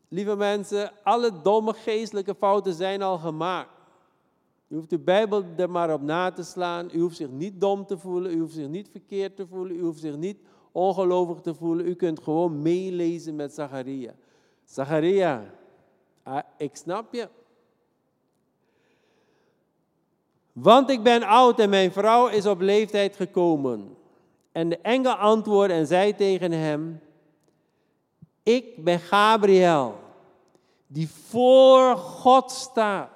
Lieve 0.09 0.37
mensen, 0.37 0.93
alle 1.03 1.33
domme 1.43 1.73
geestelijke 1.73 2.35
fouten 2.35 2.75
zijn 2.75 3.03
al 3.03 3.19
gemaakt. 3.19 3.71
U 4.69 4.77
hoeft 4.77 4.91
de 4.91 4.99
Bijbel 4.99 5.45
er 5.57 5.71
maar 5.71 5.93
op 5.93 6.03
na 6.03 6.31
te 6.31 6.43
slaan. 6.43 6.89
U 6.93 7.01
hoeft 7.01 7.17
zich 7.17 7.31
niet 7.31 7.61
dom 7.61 7.87
te 7.87 7.99
voelen. 7.99 8.33
U 8.33 8.41
hoeft 8.41 8.55
zich 8.55 8.69
niet 8.69 8.89
verkeerd 8.91 9.37
te 9.37 9.47
voelen. 9.47 9.77
U 9.77 9.81
hoeft 9.81 10.01
zich 10.01 10.17
niet 10.17 10.39
ongelovig 10.73 11.41
te 11.41 11.55
voelen. 11.55 11.87
U 11.87 11.95
kunt 11.95 12.21
gewoon 12.23 12.63
meelezen 12.63 13.37
met 13.37 13.55
Zacharia. 13.55 14.15
Zacharia, 14.65 15.58
ik 16.57 16.77
snap 16.77 17.15
je. 17.15 17.29
Want 20.53 20.91
ik 20.91 21.03
ben 21.03 21.23
oud 21.23 21.59
en 21.59 21.71
mijn 21.71 21.93
vrouw 21.93 22.29
is 22.29 22.47
op 22.47 22.61
leeftijd 22.61 23.17
gekomen. 23.17 23.97
En 24.53 24.69
de 24.69 24.79
engel 24.79 25.13
antwoordde 25.13 25.75
en 25.75 25.87
zei 25.87 26.15
tegen 26.15 26.53
hem: 26.53 27.01
Ik 28.43 28.85
ben 28.85 28.99
Gabriel, 28.99 29.95
die 30.87 31.09
voor 31.09 31.97
God 31.97 32.51
staat. 32.51 33.11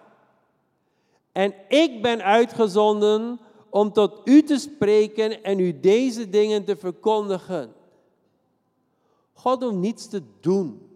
En 1.33 1.55
ik 1.68 2.03
ben 2.03 2.22
uitgezonden 2.22 3.40
om 3.70 3.92
tot 3.92 4.20
u 4.25 4.42
te 4.42 4.59
spreken 4.59 5.42
en 5.42 5.59
u 5.59 5.81
deze 5.81 6.29
dingen 6.29 6.64
te 6.64 6.77
verkondigen. 6.77 7.72
God 9.33 9.62
hoeft 9.62 9.75
niets 9.75 10.09
te 10.09 10.22
doen. 10.40 10.91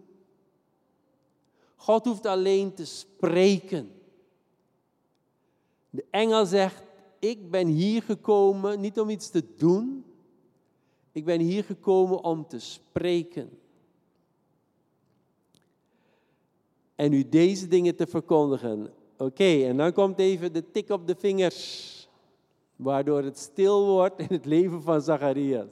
God 1.77 2.05
hoeft 2.05 2.25
alleen 2.25 2.73
te 2.73 2.85
spreken. 2.85 3.91
De 5.89 6.05
engel 6.09 6.45
zegt, 6.45 6.83
ik 7.19 7.51
ben 7.51 7.67
hier 7.67 8.01
gekomen 8.01 8.79
niet 8.79 8.99
om 8.99 9.09
iets 9.09 9.29
te 9.29 9.43
doen. 9.55 10.05
Ik 11.11 11.25
ben 11.25 11.39
hier 11.39 11.63
gekomen 11.63 12.23
om 12.23 12.47
te 12.47 12.59
spreken. 12.59 13.59
En 16.95 17.13
u 17.13 17.29
deze 17.29 17.67
dingen 17.67 17.95
te 17.95 18.07
verkondigen. 18.07 18.93
Oké, 19.17 19.63
en 19.63 19.77
dan 19.77 19.93
komt 19.93 20.19
even 20.19 20.53
de 20.53 20.71
tik 20.71 20.89
op 20.89 21.07
de 21.07 21.15
vingers. 21.15 21.93
Waardoor 22.75 23.23
het 23.23 23.37
stil 23.37 23.85
wordt 23.85 24.19
in 24.19 24.27
het 24.29 24.45
leven 24.45 24.81
van 24.81 25.01
Zacharias. 25.01 25.69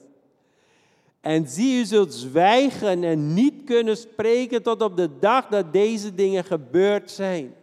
En 1.25 1.47
zie, 1.47 1.79
u 1.79 1.85
zult 1.85 2.13
zwijgen 2.13 3.03
en 3.03 3.33
niet 3.33 3.63
kunnen 3.63 3.97
spreken 3.97 4.63
tot 4.63 4.81
op 4.81 4.97
de 4.97 5.19
dag 5.19 5.47
dat 5.47 5.73
deze 5.73 6.15
dingen 6.15 6.43
gebeurd 6.43 7.11
zijn. 7.11 7.55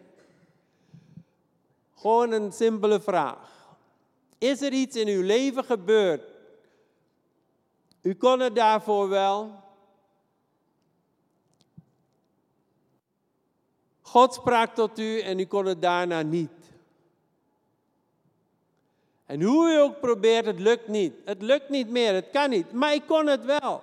Gewoon 1.94 2.32
een 2.32 2.52
simpele 2.52 3.00
vraag. 3.00 3.76
Is 4.38 4.62
er 4.62 4.72
iets 4.72 4.96
in 4.96 5.08
uw 5.08 5.22
leven 5.22 5.64
gebeurd? 5.64 6.22
U 8.00 8.14
kon 8.14 8.40
het 8.40 8.54
daarvoor 8.54 9.08
wel. 9.08 9.62
God 14.00 14.34
sprak 14.34 14.74
tot 14.74 14.98
u 14.98 15.20
en 15.20 15.38
u 15.38 15.44
kon 15.44 15.66
het 15.66 15.82
daarna 15.82 16.22
niet. 16.22 16.61
En 19.32 19.42
hoe 19.42 19.72
u 19.72 19.80
ook 19.80 20.00
probeert, 20.00 20.46
het 20.46 20.58
lukt 20.58 20.88
niet. 20.88 21.12
Het 21.24 21.42
lukt 21.42 21.68
niet 21.68 21.88
meer, 21.88 22.14
het 22.14 22.30
kan 22.32 22.50
niet. 22.50 22.72
Maar 22.72 22.94
ik 22.94 23.02
kon 23.06 23.26
het 23.26 23.44
wel. 23.44 23.82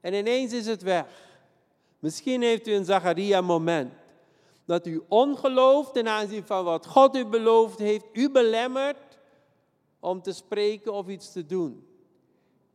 En 0.00 0.14
ineens 0.14 0.52
is 0.52 0.66
het 0.66 0.82
weg. 0.82 1.06
Misschien 1.98 2.42
heeft 2.42 2.68
u 2.68 2.72
een 2.72 2.84
Zacharia 2.84 3.40
moment. 3.40 3.92
Dat 4.64 4.86
u 4.86 5.02
ongeloof 5.08 5.90
ten 5.90 6.08
aanzien 6.08 6.44
van 6.44 6.64
wat 6.64 6.86
God 6.86 7.16
u 7.16 7.26
beloofd 7.26 7.78
heeft, 7.78 8.04
u 8.12 8.30
belemmert 8.30 9.18
om 10.00 10.22
te 10.22 10.32
spreken 10.32 10.92
of 10.92 11.08
iets 11.08 11.32
te 11.32 11.46
doen. 11.46 11.86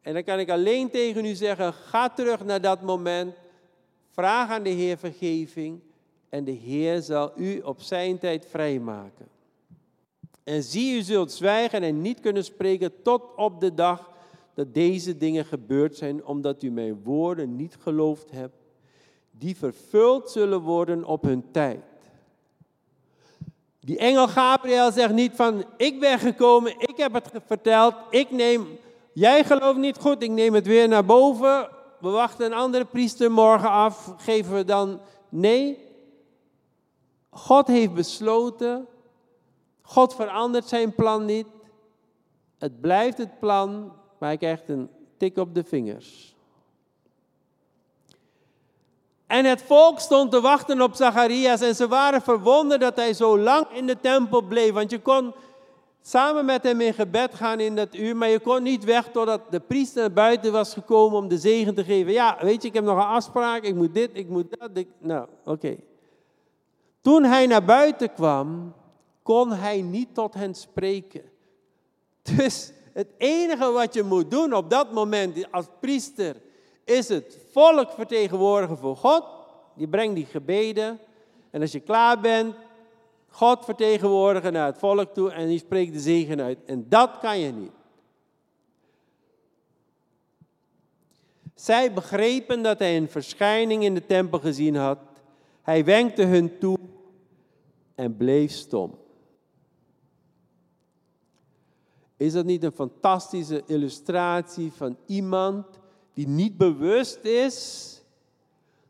En 0.02 0.14
dan 0.14 0.24
kan 0.24 0.40
ik 0.40 0.50
alleen 0.50 0.90
tegen 0.90 1.26
u 1.26 1.34
zeggen, 1.34 1.74
ga 1.74 2.10
terug 2.10 2.46
naar 2.46 2.62
dat 2.62 2.82
moment. 2.82 3.36
Vraag 4.12 4.50
aan 4.50 4.64
de 4.64 4.70
Heer 4.70 4.98
vergeving. 4.98 5.80
En 6.30 6.44
de 6.44 6.52
Heer 6.52 7.02
zal 7.02 7.32
u 7.36 7.60
op 7.60 7.82
zijn 7.82 8.20
tijd 8.20 8.46
vrijmaken. 8.46 9.39
En 10.50 10.64
zie, 10.64 10.96
u 10.98 11.02
zult 11.02 11.32
zwijgen 11.32 11.84
en 11.84 12.02
niet 12.02 12.20
kunnen 12.20 12.44
spreken 12.44 13.02
tot 13.02 13.36
op 13.36 13.60
de 13.60 13.74
dag 13.74 14.10
dat 14.54 14.74
deze 14.74 15.18
dingen 15.18 15.46
gebeurd 15.46 15.98
zijn, 15.98 16.26
omdat 16.26 16.64
u 16.64 16.72
mijn 16.72 17.04
woorden 17.04 17.56
niet 17.56 17.78
geloofd 17.80 18.32
hebt, 18.32 18.56
die 19.32 19.56
vervuld 19.56 20.30
zullen 20.30 20.62
worden 20.62 21.06
op 21.06 21.24
hun 21.24 21.44
tijd. 21.52 21.84
Die 23.80 23.98
engel 23.98 24.28
Gabriel 24.28 24.92
zegt 24.92 25.14
niet 25.14 25.32
van, 25.36 25.66
ik 25.78 26.00
ben 26.00 26.20
gekomen, 26.20 26.74
ik 26.80 26.98
heb 26.98 27.14
het 27.14 27.32
verteld, 27.46 27.94
ik 28.10 28.32
neem, 28.32 28.68
jij 29.14 29.44
gelooft 29.44 29.80
niet 29.80 29.98
goed, 29.98 30.24
ik 30.24 30.32
neem 30.32 30.54
het 30.54 30.68
weer 30.68 30.88
naar 30.88 31.06
boven, 31.06 31.70
we 32.00 32.10
wachten 32.10 32.46
een 32.46 32.54
andere 32.54 32.86
priester 32.86 33.32
morgen 33.32 33.70
af, 33.70 34.14
geven 34.18 34.56
we 34.56 34.66
dan, 34.66 35.00
nee. 35.30 35.78
God 37.30 37.68
heeft 37.68 37.94
besloten 37.94 38.88
God 39.90 40.16
verandert 40.16 40.68
zijn 40.68 40.96
plan 40.96 41.26
niet. 41.26 41.48
Het 42.58 42.82
blijft 42.82 43.18
het 43.18 43.40
plan, 43.40 43.92
maar 44.20 44.30
hij 44.30 44.38
krijgt 44.38 44.70
een 44.70 44.90
tik 45.18 45.38
op 45.38 45.56
de 45.56 45.64
vingers. 45.64 46.36
En 49.28 49.46
het 49.46 49.62
volk 49.62 50.00
stond 50.00 50.32
te 50.32 50.42
wachten 50.42 50.82
op 50.82 50.94
Zacharias 50.94 51.62
en 51.62 51.76
ze 51.76 51.88
waren 51.88 52.22
verwonderd 52.22 52.82
dat 52.82 52.96
hij 52.96 53.14
zo 53.14 53.40
lang 53.40 53.68
in 53.72 53.88
de 53.88 54.00
tempel 54.00 54.42
bleef. 54.42 54.74
Want 54.74 54.92
je 54.92 55.00
kon 55.00 55.34
samen 56.02 56.46
met 56.46 56.64
hem 56.64 56.82
in 56.82 56.94
gebed 56.94 57.36
gaan 57.36 57.60
in 57.60 57.76
dat 57.76 57.96
uur, 57.96 58.16
maar 58.16 58.30
je 58.30 58.40
kon 58.40 58.64
niet 58.64 58.84
weg 58.84 59.08
totdat 59.12 59.42
de 59.52 59.60
priester 59.60 60.02
naar 60.02 60.14
buiten 60.14 60.52
was 60.52 60.74
gekomen 60.74 61.18
om 61.18 61.28
de 61.28 61.38
zegen 61.38 61.76
te 61.76 61.84
geven. 61.84 62.12
Ja, 62.12 62.38
weet 62.42 62.62
je, 62.62 62.68
ik 62.68 62.74
heb 62.74 62.84
nog 62.84 62.98
een 62.98 63.04
afspraak, 63.04 63.64
ik 63.64 63.76
moet 63.76 63.94
dit, 63.94 64.10
ik 64.14 64.30
moet 64.30 64.60
dat. 64.60 64.86
nou, 65.00 65.28
oké. 65.46 65.78
Toen 67.02 67.24
hij 67.24 67.48
naar 67.48 67.66
buiten 67.66 68.14
kwam, 68.14 68.74
kon 69.30 69.52
hij 69.52 69.82
niet 69.82 70.14
tot 70.14 70.34
hen 70.34 70.56
spreken. 70.56 71.22
Dus 72.22 72.72
het 72.94 73.08
enige 73.18 73.72
wat 73.72 73.94
je 73.94 74.04
moet 74.04 74.32
doen 74.32 74.54
op 74.54 74.70
dat 74.70 74.92
moment 74.92 75.52
als 75.52 75.66
priester, 75.80 76.36
is 76.84 77.10
het 77.10 77.38
volk 77.52 77.92
vertegenwoordigen 77.92 78.78
voor 78.78 78.98
God. 78.98 79.24
Die 79.76 79.88
brengt 79.88 80.16
die 80.16 80.26
gebeden. 80.26 81.00
En 81.50 81.62
als 81.62 81.72
je 81.72 81.80
klaar 81.80 82.20
bent, 82.20 82.56
God 83.28 83.66
vertegenwoordigen 83.66 84.54
naar 84.54 84.66
het 84.66 84.78
volk 84.78 85.14
toe 85.14 85.32
en 85.32 85.48
die 85.48 85.60
spreekt 85.60 85.94
de 85.94 86.00
zegen 86.00 86.42
uit. 86.42 86.58
En 86.66 86.86
dat 86.90 87.18
kan 87.22 87.40
je 87.40 87.52
niet. 87.52 87.72
Zij 91.56 91.94
begrepen 91.94 92.62
dat 92.62 92.80
hij 92.80 92.98
een 92.98 93.10
verschijning 93.10 93.84
in 93.84 93.94
de 93.94 94.06
tempel 94.06 94.40
gezien 94.40 94.76
had. 94.76 95.00
Hij 95.62 95.86
wenkte 95.86 96.24
hun 96.24 96.58
toe 96.58 96.78
en 97.96 98.18
bleef 98.18 98.52
stom. 98.52 99.08
Is 102.20 102.34
dat 102.34 102.46
niet 102.46 102.64
een 102.64 102.72
fantastische 102.72 103.64
illustratie 103.66 104.72
van 104.72 104.98
iemand 105.06 105.66
die 106.14 106.28
niet 106.28 106.58
bewust 106.58 107.24
is 107.24 107.88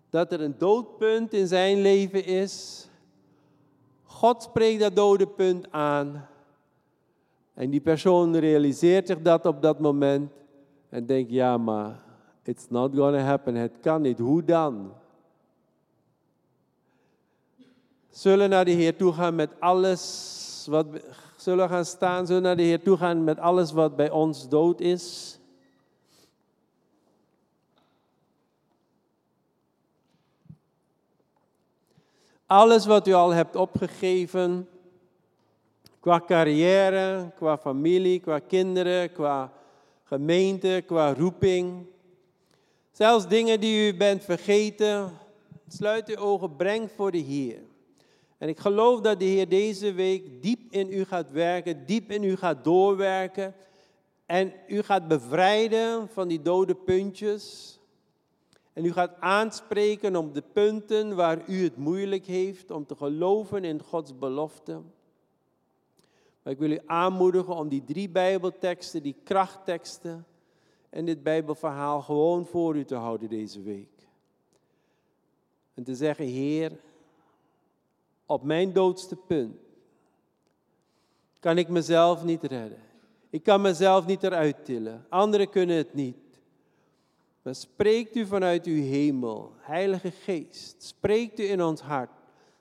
dat 0.10 0.32
er 0.32 0.42
een 0.42 0.56
doodpunt 0.58 1.34
in 1.34 1.48
zijn 1.48 1.82
leven 1.82 2.26
is? 2.26 2.88
God 4.04 4.44
spreekt 4.44 4.80
dat 4.80 4.96
dode 4.96 5.28
punt 5.28 5.72
aan. 5.72 6.28
En 7.54 7.70
die 7.70 7.82
persoon 7.82 8.36
realiseert 8.36 9.08
zich 9.08 9.22
dat 9.22 9.46
op 9.46 9.62
dat 9.62 9.80
moment 9.80 10.32
en 10.89 11.06
denkt, 11.06 11.32
ja 11.32 11.58
maar, 11.58 12.04
it's 12.44 12.70
not 12.70 12.96
gonna 12.96 13.20
happen, 13.20 13.56
het 13.56 13.74
kan 13.82 14.02
niet, 14.02 14.20
hoe 14.20 14.44
dan? 14.44 14.94
Zullen 18.10 18.50
naar 18.50 18.65
de 18.65 18.72
Heer 18.72 18.96
toe 18.96 19.13
gaan 19.13 19.36
met 19.36 19.50
alles 19.60 20.68
wat 20.70 20.86
zullen 21.49 21.69
gaan 21.69 21.85
staan, 21.85 22.25
zullen 22.25 22.41
naar 22.41 22.55
de 22.55 22.63
Heer 22.63 22.81
toe 22.81 22.97
gaan 22.97 23.23
met 23.23 23.39
alles 23.39 23.71
wat 23.71 23.95
bij 23.95 24.09
ons 24.09 24.49
dood 24.49 24.79
is. 24.79 25.38
Alles 32.45 32.85
wat 32.85 33.07
u 33.07 33.13
al 33.13 33.29
hebt 33.29 33.55
opgegeven, 33.55 34.69
qua 35.99 36.21
carrière, 36.25 37.31
qua 37.35 37.57
familie, 37.57 38.19
qua 38.19 38.39
kinderen, 38.39 39.12
qua 39.12 39.51
gemeente, 40.03 40.83
qua 40.85 41.13
roeping. 41.13 41.85
Zelfs 42.91 43.27
dingen 43.27 43.59
die 43.59 43.88
u 43.88 43.97
bent 43.97 44.23
vergeten, 44.23 45.17
sluit 45.67 46.09
uw 46.09 46.15
ogen, 46.15 46.55
breng 46.55 46.91
voor 46.95 47.12
de 47.12 47.17
Heer. 47.17 47.68
En 48.39 48.47
ik 48.47 48.60
geloof 48.60 49.02
dat 49.02 49.19
de 49.19 49.25
Heer 49.25 49.49
deze 49.49 49.93
week 49.93 50.41
diep 50.41 50.71
in 50.71 50.91
u 50.91 51.06
gaat 51.06 51.32
werken, 51.32 51.86
diep 51.86 52.12
in 52.12 52.23
u 52.23 52.36
gaat 52.36 52.63
doorwerken. 52.63 53.56
En 54.25 54.54
u 54.67 54.82
gaat 54.82 55.08
bevrijden 55.08 56.08
van 56.08 56.28
die 56.28 56.41
dode 56.41 56.75
puntjes. 56.75 57.78
En 58.73 58.86
u 58.86 58.91
gaat 58.91 59.19
aanspreken 59.19 60.15
op 60.15 60.34
de 60.34 60.43
punten 60.54 61.15
waar 61.15 61.49
u 61.49 61.63
het 61.63 61.78
moeilijk 61.78 62.25
heeft 62.25 62.71
om 62.71 62.86
te 62.86 62.95
geloven 62.95 63.63
in 63.63 63.82
Gods 63.82 64.17
belofte. 64.17 64.82
Maar 66.43 66.54
ik 66.54 66.60
wil 66.60 66.71
u 66.71 66.80
aanmoedigen 66.86 67.56
om 67.56 67.69
die 67.69 67.84
drie 67.84 68.10
Bijbelteksten, 68.10 69.04
die 69.04 69.15
krachtteksten 69.23 70.25
en 70.89 71.06
dit 71.06 71.23
Bijbelverhaal 71.23 72.02
gewoon 72.02 72.45
voor 72.45 72.75
u 72.75 72.86
te 72.86 72.95
houden 72.95 73.30
deze 73.30 73.62
week. 73.62 74.08
En 75.73 75.84
te 75.84 75.95
zeggen, 75.95 76.25
Heer, 76.25 76.71
op 78.30 78.44
mijn 78.44 78.74
doodste 78.74 79.15
punt 79.15 79.56
kan 81.39 81.58
ik 81.58 81.68
mezelf 81.68 82.24
niet 82.24 82.44
redden. 82.44 82.82
Ik 83.30 83.44
kan 83.44 83.62
mezelf 83.62 84.06
niet 84.06 84.24
eruit 84.24 84.65
tillen. 84.65 85.06
Anderen 85.10 85.50
kunnen 85.50 85.78
het 85.78 85.94
niet. 85.94 86.18
Maar 87.42 87.56
spreekt 87.56 88.15
u 88.15 88.26
vanuit 88.26 88.65
uw 88.65 88.82
hemel, 88.82 89.54
Heilige 89.58 90.12
Geest. 90.12 90.84
Spreekt 90.84 91.39
u 91.39 91.44
in 91.44 91.63
ons 91.63 91.82
hart. 91.82 92.10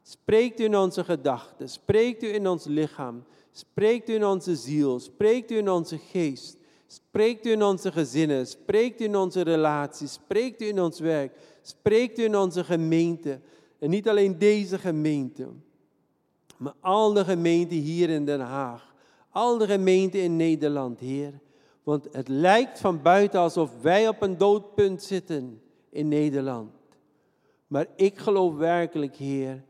Spreekt 0.03 0.61
u 0.61 0.65
in 0.65 0.77
onze 0.77 1.05
gedachten. 1.05 1.69
Spreekt 1.69 2.23
u 2.23 2.35
in 2.35 2.49
ons 2.49 2.65
lichaam. 2.65 3.25
Spreekt 3.53 4.09
u 4.09 4.15
in 4.15 4.25
onze 4.25 4.57
ziel. 4.57 5.01
Spreekt 5.01 5.51
u 5.51 5.57
in 5.57 5.71
onze 5.71 5.99
geest. 5.99 6.57
Spreekt 6.87 7.47
u 7.47 7.51
in 7.51 7.63
onze 7.63 7.93
gezinnen. 7.93 8.47
Spreekt 8.47 9.01
u 9.01 9.05
in 9.05 9.17
onze 9.17 9.41
relaties. 9.41 10.13
Spreekt 10.13 10.63
u 10.63 10.67
in 10.67 10.81
ons 10.81 11.01
werk. 11.01 11.33
Spreekt 11.63 12.19
u 12.19 12.25
in 12.25 12.37
onze 12.37 12.65
gemeente. 12.65 13.41
En 13.79 13.91
niet 13.91 14.09
alleen 14.09 14.39
deze 14.39 14.79
gemeente, 14.79 15.49
maar 16.57 16.75
al 16.81 17.13
de 17.13 17.25
gemeenten 17.25 17.77
hier 17.77 18.09
in 18.09 18.25
Den 18.25 18.41
Haag. 18.41 18.95
Al 19.31 19.59
de 19.59 19.67
gemeenten 19.67 20.21
in 20.21 20.37
Nederland, 20.37 21.01
Heer. 21.01 21.41
Want 21.83 22.09
het 22.13 22.29
lijkt 22.29 22.81
van 22.81 23.03
buiten 23.03 23.41
alsof 23.41 23.81
wij 23.81 24.09
op 24.09 24.23
een 24.23 24.39
doodpunt 24.39 25.03
zitten 25.03 25.63
in 25.91 26.09
Nederland. 26.09 26.73
Maar 27.67 27.87
ik 27.97 28.19
geloof 28.19 28.55
werkelijk, 28.55 29.17
Heer, 29.17 29.65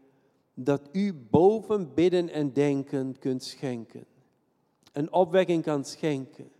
dat 0.55 0.88
u 0.92 1.14
boven 1.31 1.94
bidden 1.94 2.29
en 2.29 2.53
denken 2.53 3.18
kunt 3.18 3.44
schenken. 3.44 4.05
Een 4.92 5.12
opwekking 5.12 5.62
kan 5.62 5.85
schenken, 5.85 6.51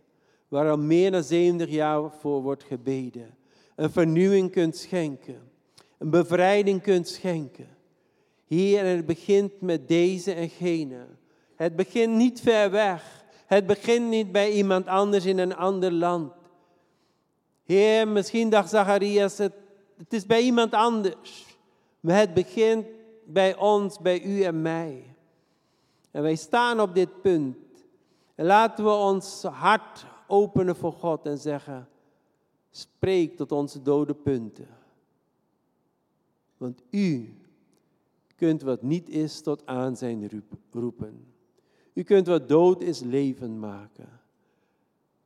waar 0.47 0.69
al 0.69 0.77
meer 0.77 1.11
dan 1.11 1.23
70 1.23 1.69
jaar 1.69 2.11
voor 2.11 2.41
wordt 2.41 2.63
gebeden. 2.63 3.37
Een 3.75 3.91
vernieuwing 3.91 4.51
kunt 4.51 4.77
schenken. 4.77 5.48
Een 5.99 6.09
bevrijding 6.09 6.81
kunt 6.81 7.07
schenken. 7.07 7.67
Heer, 8.47 8.79
en 8.85 8.95
het 8.95 9.05
begint 9.05 9.61
met 9.61 9.87
deze 9.87 10.33
en 10.33 10.49
gene. 10.49 11.05
Het 11.55 11.75
begint 11.75 12.13
niet 12.13 12.41
ver 12.41 12.71
weg. 12.71 13.23
Het 13.45 13.65
begint 13.65 14.09
niet 14.09 14.31
bij 14.31 14.51
iemand 14.51 14.87
anders 14.87 15.25
in 15.25 15.37
een 15.37 15.55
ander 15.55 15.91
land. 15.91 16.33
Heer, 17.63 18.07
misschien 18.07 18.49
dacht 18.49 18.69
Zacharias, 18.69 19.37
het, 19.37 19.53
is 20.09 20.25
bij 20.25 20.41
iemand 20.41 20.73
anders. 20.73 21.57
Maar 21.99 22.17
het 22.17 22.33
begint 22.33 22.85
bij 23.25 23.57
ons, 23.57 23.99
bij 23.99 24.21
u 24.21 24.41
en 24.41 24.61
mij. 24.61 25.15
En 26.11 26.21
wij 26.21 26.35
staan 26.35 26.81
op 26.81 26.95
dit 26.95 27.21
punt. 27.21 27.57
En 28.35 28.45
laten 28.45 28.83
we 28.83 28.91
ons 28.91 29.43
hart 29.43 30.05
openen 30.27 30.75
voor 30.75 30.93
God 30.93 31.25
en 31.25 31.37
zeggen, 31.37 31.89
spreek 32.71 33.37
tot 33.37 33.51
onze 33.51 33.81
dode 33.81 34.13
punten. 34.13 34.78
Want 36.59 36.83
u 36.89 37.33
kunt 38.35 38.61
wat 38.61 38.81
niet 38.81 39.09
is 39.09 39.41
tot 39.41 39.65
aan 39.65 39.97
zijn 39.97 40.29
roepen. 40.71 41.25
U 41.93 42.03
kunt 42.03 42.27
wat 42.27 42.47
dood 42.47 42.81
is 42.81 42.99
leven 42.99 43.59
maken. 43.59 44.19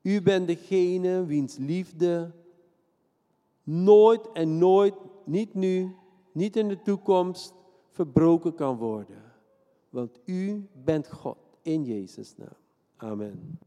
U 0.02 0.22
bent 0.22 0.48
degene 0.48 1.26
wiens 1.26 1.58
liefde 1.58 2.32
nooit 3.64 4.32
en 4.32 4.58
nooit, 4.58 4.96
niet 5.26 5.54
nu, 5.54 5.96
niet 6.32 6.56
in 6.56 6.68
de 6.68 6.82
toekomst, 6.82 7.54
verbroken 7.90 8.56
kan 8.56 8.78
worden. 8.78 9.24
Want 9.90 10.20
u 10.26 10.68
bent 10.84 11.12
God 11.12 11.38
in 11.62 11.84
Jezus' 11.84 12.38
naam. 12.38 12.58
Amen. 12.98 13.60